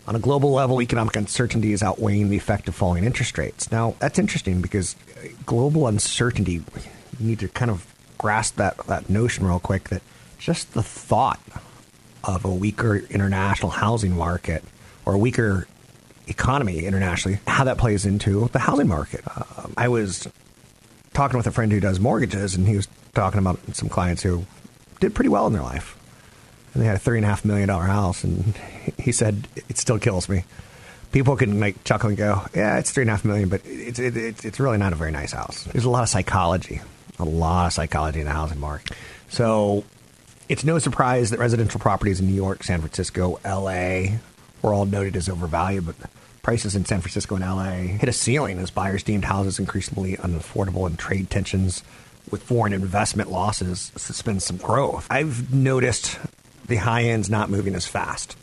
On 0.07 0.15
a 0.15 0.19
global 0.21 0.53
level, 0.53 0.81
economic 0.81 1.17
uncertainty 1.17 1.73
is 1.73 1.83
outweighing 1.83 2.29
the 2.29 2.37
effect 2.37 2.69
of 2.69 2.75
falling 2.75 3.05
interest 3.05 3.37
rates. 3.39 3.73
Now, 3.73 3.97
that's 3.99 4.19
interesting 4.19 4.61
because 4.61 4.95
uh, 5.17 5.29
global 5.45 5.89
uncertainty, 5.89 6.63
you 7.19 7.27
need 7.27 7.41
to 7.41 7.49
kind 7.49 7.71
of 7.71 7.93
grasp 8.17 8.57
that, 8.57 8.79
that 8.87 9.11
notion 9.11 9.47
real 9.47 9.59
quick 9.59 9.89
that 9.89 10.03
just 10.39 10.75
the 10.75 10.83
thought 10.83 11.41
of 12.23 12.45
a 12.45 12.51
weaker 12.51 12.97
international 12.97 13.71
housing 13.71 14.17
market 14.17 14.63
or 15.05 15.15
a 15.15 15.19
weaker 15.19 15.67
economy 16.27 16.85
internationally, 16.85 17.39
how 17.47 17.65
that 17.65 17.79
plays 17.79 18.07
into 18.07 18.49
the 18.49 18.59
housing 18.59 18.89
market. 18.89 19.23
Uh, 19.27 19.69
I 19.77 19.89
was 19.89 20.29
talking 21.13 21.37
with 21.37 21.47
a 21.47 21.53
friend 21.53 21.73
who 21.73 21.81
does 21.81 22.01
mortgages, 22.01 22.55
and 22.55 22.67
he 22.67 22.77
was 22.77 22.89
talking 23.15 23.39
about 23.39 23.59
some 23.75 23.89
clients 23.89 24.23
who 24.23 24.45
did 25.01 25.15
pretty 25.15 25.29
well 25.29 25.47
in 25.47 25.53
their 25.53 25.63
life. 25.63 25.97
And 26.75 26.83
they 26.83 26.87
had 26.87 26.97
a 26.97 26.99
three 26.99 27.19
and 27.19 27.25
a 27.25 27.29
half 27.29 27.45
million 27.45 27.69
dollar 27.69 27.85
house, 27.85 28.23
and 28.25 28.55
he 28.99 29.13
said 29.13 29.49
it 29.57 29.79
still 29.79 29.99
kills 29.99 30.29
me. 30.29 30.45
People 31.13 31.37
can 31.37 31.59
like 31.59 31.83
chuckle 31.85 32.11
and 32.11 32.19
go, 32.19 32.43
"Yeah, 32.55 32.79
it's 32.79 32.91
three 32.91 33.03
and 33.03 33.11
a 33.11 33.15
half 33.15 33.25
million, 33.25 33.49
but 33.49 33.63
it's 33.65 33.99
it, 33.99 34.17
it's 34.17 34.45
it's 34.45 34.61
really 34.61 34.77
not 34.77 34.93
a 34.93 34.97
very 34.97 35.13
nice 35.13 35.33
house." 35.33 35.65
There's 35.65 35.87
a 35.87 35.91
lot 35.91 36.03
of 36.03 36.11
psychology, 36.11 36.83
a 37.19 37.25
lot 37.25 37.69
of 37.69 37.73
psychology 37.73 38.21
in 38.21 38.27
the 38.27 38.33
housing 38.33 38.61
market. 38.61 38.95
So 39.31 39.85
it's 40.49 40.65
no 40.65 40.79
surprise 40.79 41.31
that 41.31 41.39
residential 41.39 41.81
properties 41.81 42.21
in 42.21 42.27
New 42.27 42.35
York, 42.35 42.63
San 42.63 42.81
Francisco, 42.81 43.41
L.A. 43.45 44.19
were 44.67 44.75
all 44.75 44.85
noted 44.85 45.17
as 45.17 45.29
overvalued, 45.29 45.87
but 45.87 45.97
prices 46.43 46.77
in 46.77 46.85
San 46.85 47.01
Francisco 47.01 47.37
and 47.37 47.45
LA 47.45 47.97
hit 47.99 48.09
a 48.09 48.13
ceiling 48.13 48.59
as 48.59 48.71
buyers 48.71 49.03
deemed 49.03 49.25
houses 49.25 49.59
increasingly 49.59 50.17
unaffordable 50.17 50.87
and 50.87 50.99
trade 50.99 51.31
tensions 51.31 51.83
with 52.31 52.43
foreign 52.43 52.73
investment 52.73 53.31
losses 53.31 53.93
suspend 53.97 54.43
some 54.43 54.57
growth. 54.57 55.07
I've 55.09 55.55
noticed 55.55 56.19
the 56.67 56.77
high 56.77 57.05
end's 57.05 57.31
not 57.31 57.49
moving 57.49 57.75
as 57.75 57.87
fast, 57.87 58.37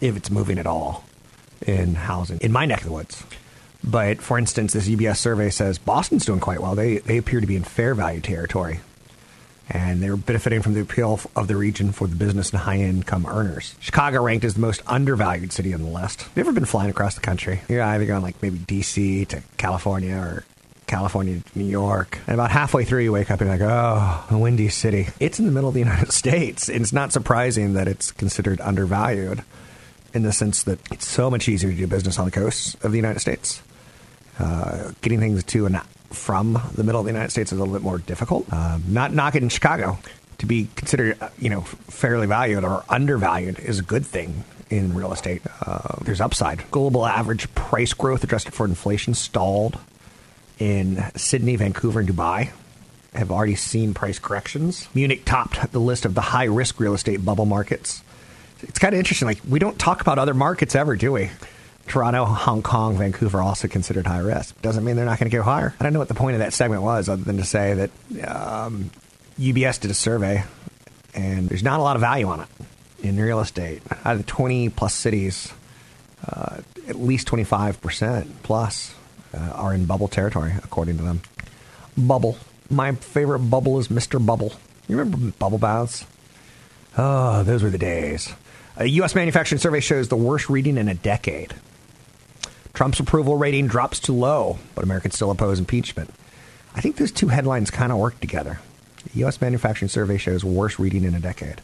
if 0.00 0.16
it's 0.16 0.30
moving 0.30 0.58
at 0.58 0.66
all, 0.66 1.04
in 1.66 1.94
housing 1.94 2.38
in 2.38 2.50
my 2.50 2.64
neck 2.64 2.80
of 2.80 2.86
the 2.86 2.92
woods. 2.92 3.22
But 3.82 4.22
for 4.22 4.38
instance, 4.38 4.72
this 4.72 4.88
UBS 4.88 5.18
survey 5.18 5.50
says 5.50 5.76
Boston's 5.76 6.24
doing 6.24 6.40
quite 6.40 6.60
well. 6.60 6.74
They, 6.74 6.98
they 6.98 7.18
appear 7.18 7.40
to 7.40 7.46
be 7.46 7.56
in 7.56 7.64
fair 7.64 7.94
value 7.94 8.22
territory 8.22 8.80
and 9.70 10.02
they're 10.02 10.16
benefiting 10.16 10.62
from 10.62 10.74
the 10.74 10.80
appeal 10.80 11.20
of 11.34 11.48
the 11.48 11.56
region 11.56 11.92
for 11.92 12.06
the 12.06 12.16
business 12.16 12.50
and 12.50 12.60
high 12.60 12.78
income 12.78 13.26
earners. 13.26 13.74
Chicago 13.80 14.22
ranked 14.22 14.44
as 14.44 14.54
the 14.54 14.60
most 14.60 14.82
undervalued 14.86 15.52
city 15.52 15.72
on 15.72 15.82
the 15.82 15.88
list. 15.88 16.22
Have 16.22 16.36
you 16.36 16.40
ever 16.40 16.52
been 16.52 16.64
flying 16.64 16.90
across 16.90 17.14
the 17.14 17.20
country? 17.20 17.60
You're 17.68 17.82
either 17.82 18.04
going 18.04 18.22
like 18.22 18.40
maybe 18.42 18.58
DC 18.58 19.28
to 19.28 19.42
California 19.56 20.16
or 20.16 20.44
California 20.86 21.40
to 21.40 21.58
New 21.58 21.64
York. 21.64 22.18
And 22.26 22.34
about 22.34 22.50
halfway 22.50 22.84
through, 22.84 23.02
you 23.02 23.12
wake 23.12 23.30
up 23.30 23.40
and 23.40 23.48
you're 23.48 23.58
like, 23.58 23.68
oh, 23.68 24.34
a 24.34 24.38
windy 24.38 24.68
city. 24.68 25.08
It's 25.18 25.38
in 25.38 25.46
the 25.46 25.52
middle 25.52 25.68
of 25.68 25.74
the 25.74 25.80
United 25.88 26.12
States. 26.12 26.68
And 26.68 26.82
it's 26.82 26.92
not 26.92 27.12
surprising 27.12 27.74
that 27.74 27.88
it's 27.88 28.12
considered 28.12 28.60
undervalued 28.60 29.42
in 30.12 30.22
the 30.22 30.32
sense 30.32 30.62
that 30.64 30.78
it's 30.92 31.08
so 31.08 31.30
much 31.30 31.48
easier 31.48 31.70
to 31.70 31.76
do 31.76 31.86
business 31.86 32.18
on 32.18 32.26
the 32.26 32.30
coast 32.30 32.76
of 32.84 32.92
the 32.92 32.98
United 32.98 33.20
States. 33.20 33.62
Uh, 34.38 34.92
getting 35.00 35.20
things 35.20 35.42
to 35.44 35.66
and 35.66 35.80
from 36.10 36.60
the 36.74 36.84
middle 36.84 37.00
of 37.00 37.06
the 37.06 37.12
United 37.12 37.30
States 37.30 37.52
is 37.52 37.58
a 37.58 37.60
little 37.60 37.74
bit 37.74 37.82
more 37.82 37.98
difficult. 37.98 38.46
Uh, 38.52 38.78
not 38.86 39.12
knocking 39.12 39.48
Chicago 39.48 39.98
to 40.38 40.46
be 40.46 40.68
considered, 40.76 41.16
uh, 41.20 41.28
you 41.38 41.50
know, 41.50 41.62
fairly 41.62 42.26
valued 42.26 42.64
or 42.64 42.84
undervalued 42.88 43.58
is 43.58 43.78
a 43.78 43.82
good 43.82 44.04
thing 44.04 44.44
in 44.70 44.94
real 44.94 45.12
estate. 45.12 45.42
Uh, 45.64 45.96
there's 46.02 46.20
upside. 46.20 46.70
Global 46.70 47.06
average 47.06 47.52
price 47.54 47.92
growth 47.92 48.24
adjusted 48.24 48.54
for 48.54 48.66
inflation 48.66 49.14
stalled 49.14 49.78
in 50.58 51.04
Sydney, 51.16 51.56
Vancouver, 51.56 52.00
and 52.00 52.08
Dubai. 52.08 52.50
Have 53.14 53.30
already 53.30 53.54
seen 53.54 53.94
price 53.94 54.18
corrections. 54.18 54.88
Munich 54.92 55.24
topped 55.24 55.70
the 55.70 55.78
list 55.78 56.04
of 56.04 56.14
the 56.14 56.20
high 56.20 56.44
risk 56.44 56.80
real 56.80 56.94
estate 56.94 57.24
bubble 57.24 57.46
markets. 57.46 58.02
It's 58.62 58.78
kind 58.78 58.92
of 58.92 58.98
interesting. 58.98 59.26
Like, 59.26 59.40
we 59.48 59.60
don't 59.60 59.78
talk 59.78 60.00
about 60.00 60.18
other 60.18 60.34
markets 60.34 60.74
ever, 60.74 60.96
do 60.96 61.12
we? 61.12 61.30
Toronto, 61.86 62.24
Hong 62.24 62.62
Kong, 62.62 62.96
Vancouver 62.96 63.42
also 63.42 63.68
considered 63.68 64.06
high 64.06 64.18
risk. 64.18 64.60
Doesn't 64.62 64.84
mean 64.84 64.96
they're 64.96 65.04
not 65.04 65.18
going 65.18 65.30
to 65.30 65.36
go 65.36 65.42
higher. 65.42 65.74
I 65.78 65.82
don't 65.82 65.92
know 65.92 65.98
what 65.98 66.08
the 66.08 66.14
point 66.14 66.34
of 66.34 66.40
that 66.40 66.52
segment 66.52 66.82
was, 66.82 67.08
other 67.08 67.22
than 67.22 67.36
to 67.36 67.44
say 67.44 67.74
that 67.74 68.26
um, 68.26 68.90
UBS 69.38 69.80
did 69.80 69.90
a 69.90 69.94
survey, 69.94 70.44
and 71.14 71.48
there's 71.48 71.62
not 71.62 71.80
a 71.80 71.82
lot 71.82 71.96
of 71.96 72.00
value 72.00 72.26
on 72.26 72.40
it 72.40 72.48
in 73.02 73.20
real 73.20 73.40
estate. 73.40 73.82
Out 74.04 74.12
of 74.12 74.18
the 74.18 74.24
20 74.24 74.70
plus 74.70 74.94
cities, 74.94 75.52
uh, 76.26 76.58
at 76.88 76.96
least 76.96 77.28
25% 77.28 78.28
plus 78.42 78.94
uh, 79.34 79.38
are 79.38 79.74
in 79.74 79.84
bubble 79.84 80.08
territory, 80.08 80.52
according 80.62 80.96
to 80.96 81.02
them. 81.02 81.20
Bubble. 81.96 82.38
My 82.70 82.92
favorite 82.92 83.40
bubble 83.40 83.78
is 83.78 83.88
Mr. 83.88 84.24
Bubble. 84.24 84.52
You 84.88 84.96
remember 84.96 85.32
bubble 85.38 85.58
baths? 85.58 86.06
Oh, 86.96 87.42
those 87.42 87.62
were 87.62 87.70
the 87.70 87.78
days. 87.78 88.32
A 88.76 88.86
U.S. 88.86 89.14
manufacturing 89.14 89.60
survey 89.60 89.80
shows 89.80 90.08
the 90.08 90.16
worst 90.16 90.48
reading 90.48 90.76
in 90.76 90.88
a 90.88 90.94
decade. 90.94 91.54
Trump's 92.74 92.98
approval 92.98 93.36
rating 93.36 93.68
drops 93.68 94.00
to 94.00 94.12
low, 94.12 94.58
but 94.74 94.84
Americans 94.84 95.14
still 95.14 95.30
oppose 95.30 95.60
impeachment. 95.60 96.10
I 96.74 96.80
think 96.80 96.96
those 96.96 97.12
two 97.12 97.28
headlines 97.28 97.70
kind 97.70 97.92
of 97.92 97.98
work 97.98 98.18
together. 98.20 98.58
The 99.12 99.20
U.S. 99.20 99.40
Manufacturing 99.40 99.88
Survey 99.88 100.18
shows 100.18 100.44
worst 100.44 100.80
reading 100.80 101.04
in 101.04 101.14
a 101.14 101.20
decade. 101.20 101.60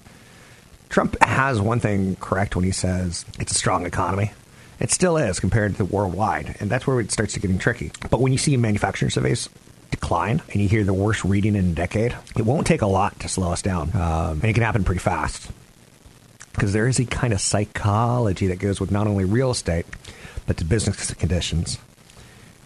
Trump 0.89 1.21
has 1.23 1.61
one 1.61 1.81
thing 1.81 2.17
correct 2.17 2.55
when 2.55 2.65
he 2.65 2.71
says 2.71 3.25
it's 3.41 3.53
a 3.53 3.57
strong 3.57 3.87
economy. 3.87 4.31
It 4.79 4.91
still 4.91 5.17
is 5.17 5.41
compared 5.41 5.73
to 5.73 5.79
the 5.79 5.85
worldwide, 5.85 6.57
and 6.61 6.71
that's 6.71 6.87
where 6.87 7.01
it 7.01 7.11
starts 7.11 7.35
to 7.35 7.41
getting 7.41 7.59
tricky. 7.59 7.91
But 8.09 8.21
when 8.21 8.33
you 8.33 8.39
see 8.39 8.57
manufacturing 8.57 9.11
surveys 9.11 9.49
decline 9.91 10.43
and 10.53 10.63
you 10.63 10.69
hear 10.69 10.85
the 10.85 10.95
worst 10.95 11.25
reading 11.25 11.57
in 11.57 11.71
a 11.71 11.75
decade, 11.75 12.15
it 12.37 12.43
won't 12.43 12.67
take 12.67 12.83
a 12.83 12.87
lot 12.87 13.19
to 13.21 13.29
slow 13.29 13.51
us 13.51 13.63
down, 13.63 13.91
um, 13.95 14.41
and 14.41 14.45
it 14.45 14.55
can 14.55 14.63
happen 14.63 14.85
pretty 14.85 15.01
fast 15.01 15.51
because 16.53 16.73
there 16.73 16.87
is 16.87 16.99
a 16.99 17.05
kind 17.05 17.33
of 17.33 17.41
psychology 17.41 18.49
that 18.49 18.59
goes 18.59 18.81
with 18.81 18.91
not 18.91 19.07
only 19.07 19.25
real 19.25 19.51
estate 19.51 19.87
but 20.51 20.57
to 20.57 20.65
business 20.65 21.15
conditions. 21.15 21.79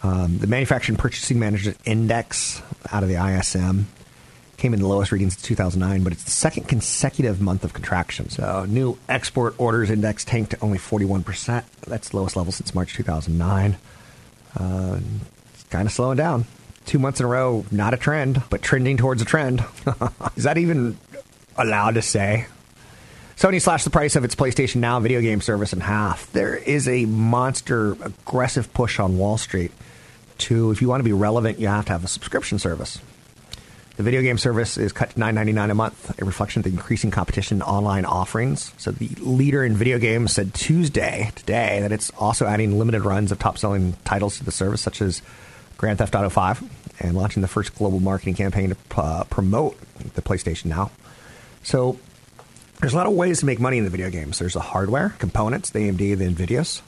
Um, 0.02 0.38
the 0.38 0.46
Manufacturing 0.46 0.96
Purchasing 0.96 1.38
Managers 1.38 1.76
Index 1.84 2.62
out 2.90 3.02
of 3.02 3.10
the 3.10 3.16
ISM 3.16 3.88
came 4.56 4.72
in 4.72 4.80
the 4.80 4.88
lowest 4.88 5.12
readings 5.12 5.36
in 5.36 5.42
2009, 5.42 6.02
but 6.02 6.14
it's 6.14 6.24
the 6.24 6.30
second 6.30 6.66
consecutive 6.66 7.42
month 7.42 7.62
of 7.62 7.74
contraction. 7.74 8.30
So, 8.30 8.64
new 8.66 8.96
export 9.06 9.54
orders 9.58 9.90
index 9.90 10.24
tanked 10.24 10.52
to 10.52 10.58
only 10.62 10.78
41%. 10.78 11.62
That's 11.82 12.08
the 12.08 12.16
lowest 12.16 12.36
level 12.36 12.52
since 12.52 12.74
March 12.74 12.94
2009. 12.94 13.76
Uh, 14.58 15.00
it's 15.52 15.64
kind 15.64 15.84
of 15.84 15.92
slowing 15.92 16.16
down. 16.16 16.46
Two 16.86 16.98
months 16.98 17.20
in 17.20 17.26
a 17.26 17.28
row, 17.28 17.66
not 17.70 17.92
a 17.92 17.98
trend, 17.98 18.42
but 18.48 18.62
trending 18.62 18.96
towards 18.96 19.20
a 19.20 19.26
trend. 19.26 19.62
Is 20.36 20.44
that 20.44 20.56
even 20.56 20.96
allowed 21.58 21.96
to 21.96 22.02
say? 22.02 22.46
Sony 23.36 23.60
slashed 23.60 23.84
the 23.84 23.90
price 23.90 24.14
of 24.14 24.24
its 24.24 24.36
PlayStation 24.36 24.76
Now 24.76 25.00
video 25.00 25.20
game 25.20 25.40
service 25.40 25.72
in 25.72 25.80
half. 25.80 26.30
There 26.32 26.54
is 26.54 26.86
a 26.86 27.04
monster 27.06 27.92
aggressive 27.92 28.72
push 28.72 29.00
on 29.00 29.18
Wall 29.18 29.38
Street 29.38 29.72
to, 30.38 30.70
if 30.70 30.80
you 30.80 30.88
want 30.88 31.00
to 31.00 31.04
be 31.04 31.12
relevant, 31.12 31.58
you 31.58 31.66
have 31.66 31.84
to 31.86 31.92
have 31.92 32.04
a 32.04 32.08
subscription 32.08 32.60
service. 32.60 33.00
The 33.96 34.04
video 34.04 34.22
game 34.22 34.38
service 34.38 34.76
is 34.76 34.92
cut 34.92 35.10
to 35.10 35.16
$9.99 35.20 35.70
a 35.70 35.74
month, 35.74 36.20
a 36.20 36.24
reflection 36.24 36.60
of 36.60 36.64
the 36.64 36.70
increasing 36.70 37.10
competition 37.10 37.58
in 37.58 37.62
online 37.62 38.04
offerings. 38.04 38.72
So 38.76 38.92
the 38.92 39.08
leader 39.20 39.64
in 39.64 39.74
video 39.74 39.98
games 39.98 40.32
said 40.32 40.54
Tuesday, 40.54 41.32
today, 41.34 41.80
that 41.80 41.92
it's 41.92 42.10
also 42.10 42.46
adding 42.46 42.78
limited 42.78 43.04
runs 43.04 43.32
of 43.32 43.40
top-selling 43.40 43.96
titles 44.04 44.38
to 44.38 44.44
the 44.44 44.52
service, 44.52 44.80
such 44.80 45.02
as 45.02 45.22
Grand 45.76 45.98
Theft 45.98 46.14
Auto 46.14 46.28
5, 46.28 47.00
and 47.00 47.16
launching 47.16 47.42
the 47.42 47.48
first 47.48 47.74
global 47.74 48.00
marketing 48.00 48.34
campaign 48.34 48.70
to 48.70 49.00
uh, 49.00 49.24
promote 49.24 49.78
the 50.14 50.22
PlayStation 50.22 50.66
Now. 50.66 50.92
So 51.62 51.98
there's 52.84 52.92
a 52.92 52.98
lot 52.98 53.06
of 53.06 53.14
ways 53.14 53.40
to 53.40 53.46
make 53.46 53.58
money 53.58 53.78
in 53.78 53.84
the 53.84 53.88
video 53.88 54.10
games. 54.10 54.38
There's 54.38 54.52
the 54.52 54.60
hardware 54.60 55.14
components, 55.18 55.70
the 55.70 55.78
AMD, 55.78 55.96
the 55.96 56.28
NVIDIAs, 56.28 56.82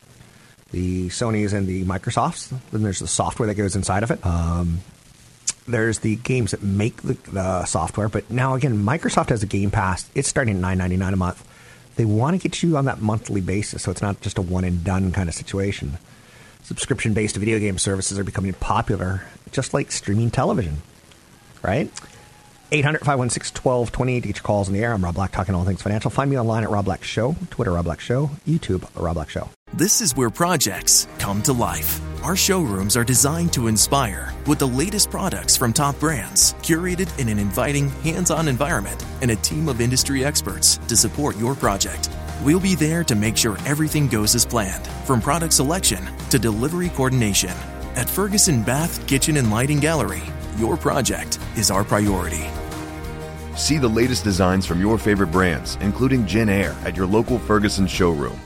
the 0.71 1.07
Sony's, 1.07 1.55
and 1.55 1.67
the 1.67 1.87
Microsofts. 1.87 2.53
Then 2.71 2.83
there's 2.83 2.99
the 2.99 3.07
software 3.07 3.47
that 3.47 3.55
goes 3.55 3.75
inside 3.75 4.03
of 4.03 4.11
it. 4.11 4.25
Um, 4.27 4.81
there's 5.67 6.01
the 6.01 6.17
games 6.17 6.51
that 6.51 6.63
make 6.63 7.01
the, 7.01 7.15
the, 7.33 7.65
software, 7.65 8.11
but 8.11 8.31
now 8.31 8.53
again, 8.53 8.85
Microsoft 8.85 9.31
has 9.31 9.43
a 9.43 9.47
Game 9.47 9.71
Pass. 9.71 10.11
It's 10.15 10.29
starting 10.29 10.57
at 10.57 10.61
nine 10.61 10.77
ninety 10.77 10.99
nine 10.99 11.15
a 11.15 11.17
month. 11.17 11.43
They 11.97 12.05
want 12.05 12.39
to 12.39 12.47
get 12.47 12.63
you 12.63 12.77
on 12.77 12.85
that 12.85 13.01
monthly 13.01 13.41
basis, 13.41 13.85
so 13.85 13.91
it's 13.91 14.03
not 14.03 14.21
just 14.21 14.37
a 14.37 14.43
one 14.43 14.65
and 14.65 14.85
done 14.85 15.13
kind 15.13 15.31
of 15.31 15.35
situation. 15.35 15.97
Subscription 16.63 17.15
based 17.15 17.37
video 17.37 17.59
game 17.59 17.79
services 17.79 18.19
are 18.19 18.25
becoming 18.25 18.53
popular, 18.53 19.23
just 19.51 19.73
like 19.73 19.91
streaming 19.91 20.31
television, 20.31 20.83
right? 21.63 21.91
800 22.73 23.01
516 23.01 23.63
1220 23.63 24.21
to 24.21 24.27
get 24.27 24.37
your 24.37 24.43
calls 24.43 24.69
in 24.69 24.75
the 24.75 24.81
air. 24.81 24.93
I'm 24.93 25.05
Rob 25.05 25.15
Black, 25.15 25.33
talking 25.33 25.55
all 25.55 25.65
things 25.65 25.83
financial. 25.83 26.11
Find 26.11 26.31
me 26.31 26.39
online 26.39 26.65
at 26.65 26.71
Rob 26.71 26.85
Black 26.85 27.05
Show, 27.05 27.37
Twitter, 27.51 27.73
Rob 27.73 27.85
Black 27.85 28.01
Show, 28.01 28.31
YouTube, 28.47 28.85
Rob 28.97 29.15
Black 29.15 29.31
Show. 29.31 29.49
This 29.75 30.01
is 30.01 30.17
where 30.17 30.31
projects 30.31 31.07
come 31.19 31.43
to 31.43 31.53
life. 31.53 32.01
Our 32.25 32.35
showrooms 32.35 32.97
are 32.97 33.05
designed 33.05 33.53
to 33.53 33.69
inspire 33.69 34.33
with 34.47 34.59
the 34.59 34.67
latest 34.67 35.11
products 35.11 35.57
from 35.57 35.73
top 35.73 35.99
brands, 36.01 36.55
curated 36.55 37.17
in 37.19 37.29
an 37.29 37.39
inviting, 37.39 37.89
hands 38.03 38.31
on 38.31 38.49
environment, 38.49 39.05
and 39.23 39.31
a 39.31 39.37
team 39.37 39.69
of 39.69 39.81
industry 39.81 40.25
experts 40.25 40.79
to 40.89 40.97
support 40.97 41.37
your 41.37 41.55
project. 41.55 42.11
We'll 42.43 42.61
be 42.61 42.75
there 42.75 43.05
to 43.05 43.15
make 43.15 43.37
sure 43.37 43.59
everything 43.65 44.09
goes 44.09 44.35
as 44.35 44.47
planned, 44.47 44.87
from 45.05 45.21
product 45.21 45.53
selection 45.53 46.05
to 46.31 46.39
delivery 46.39 46.89
coordination. 46.91 47.55
At 47.97 48.11
Ferguson 48.11 48.63
Bath, 48.63 49.07
Kitchen, 49.07 49.37
and 49.37 49.51
Lighting 49.51 49.81
Gallery, 49.81 50.23
your 50.59 50.77
project 50.77 51.39
is 51.57 51.71
our 51.71 51.85
priority. 51.85 52.47
See 53.57 53.79
the 53.79 53.89
latest 53.89 54.25
designs 54.25 54.67
from 54.67 54.81
your 54.81 54.99
favorite 54.99 55.31
brands, 55.31 55.77
including 55.81 56.25
JennAir, 56.25 56.75
at 56.85 56.97
your 56.97 57.07
local 57.07 57.39
Ferguson 57.39 57.87
showroom 57.87 58.41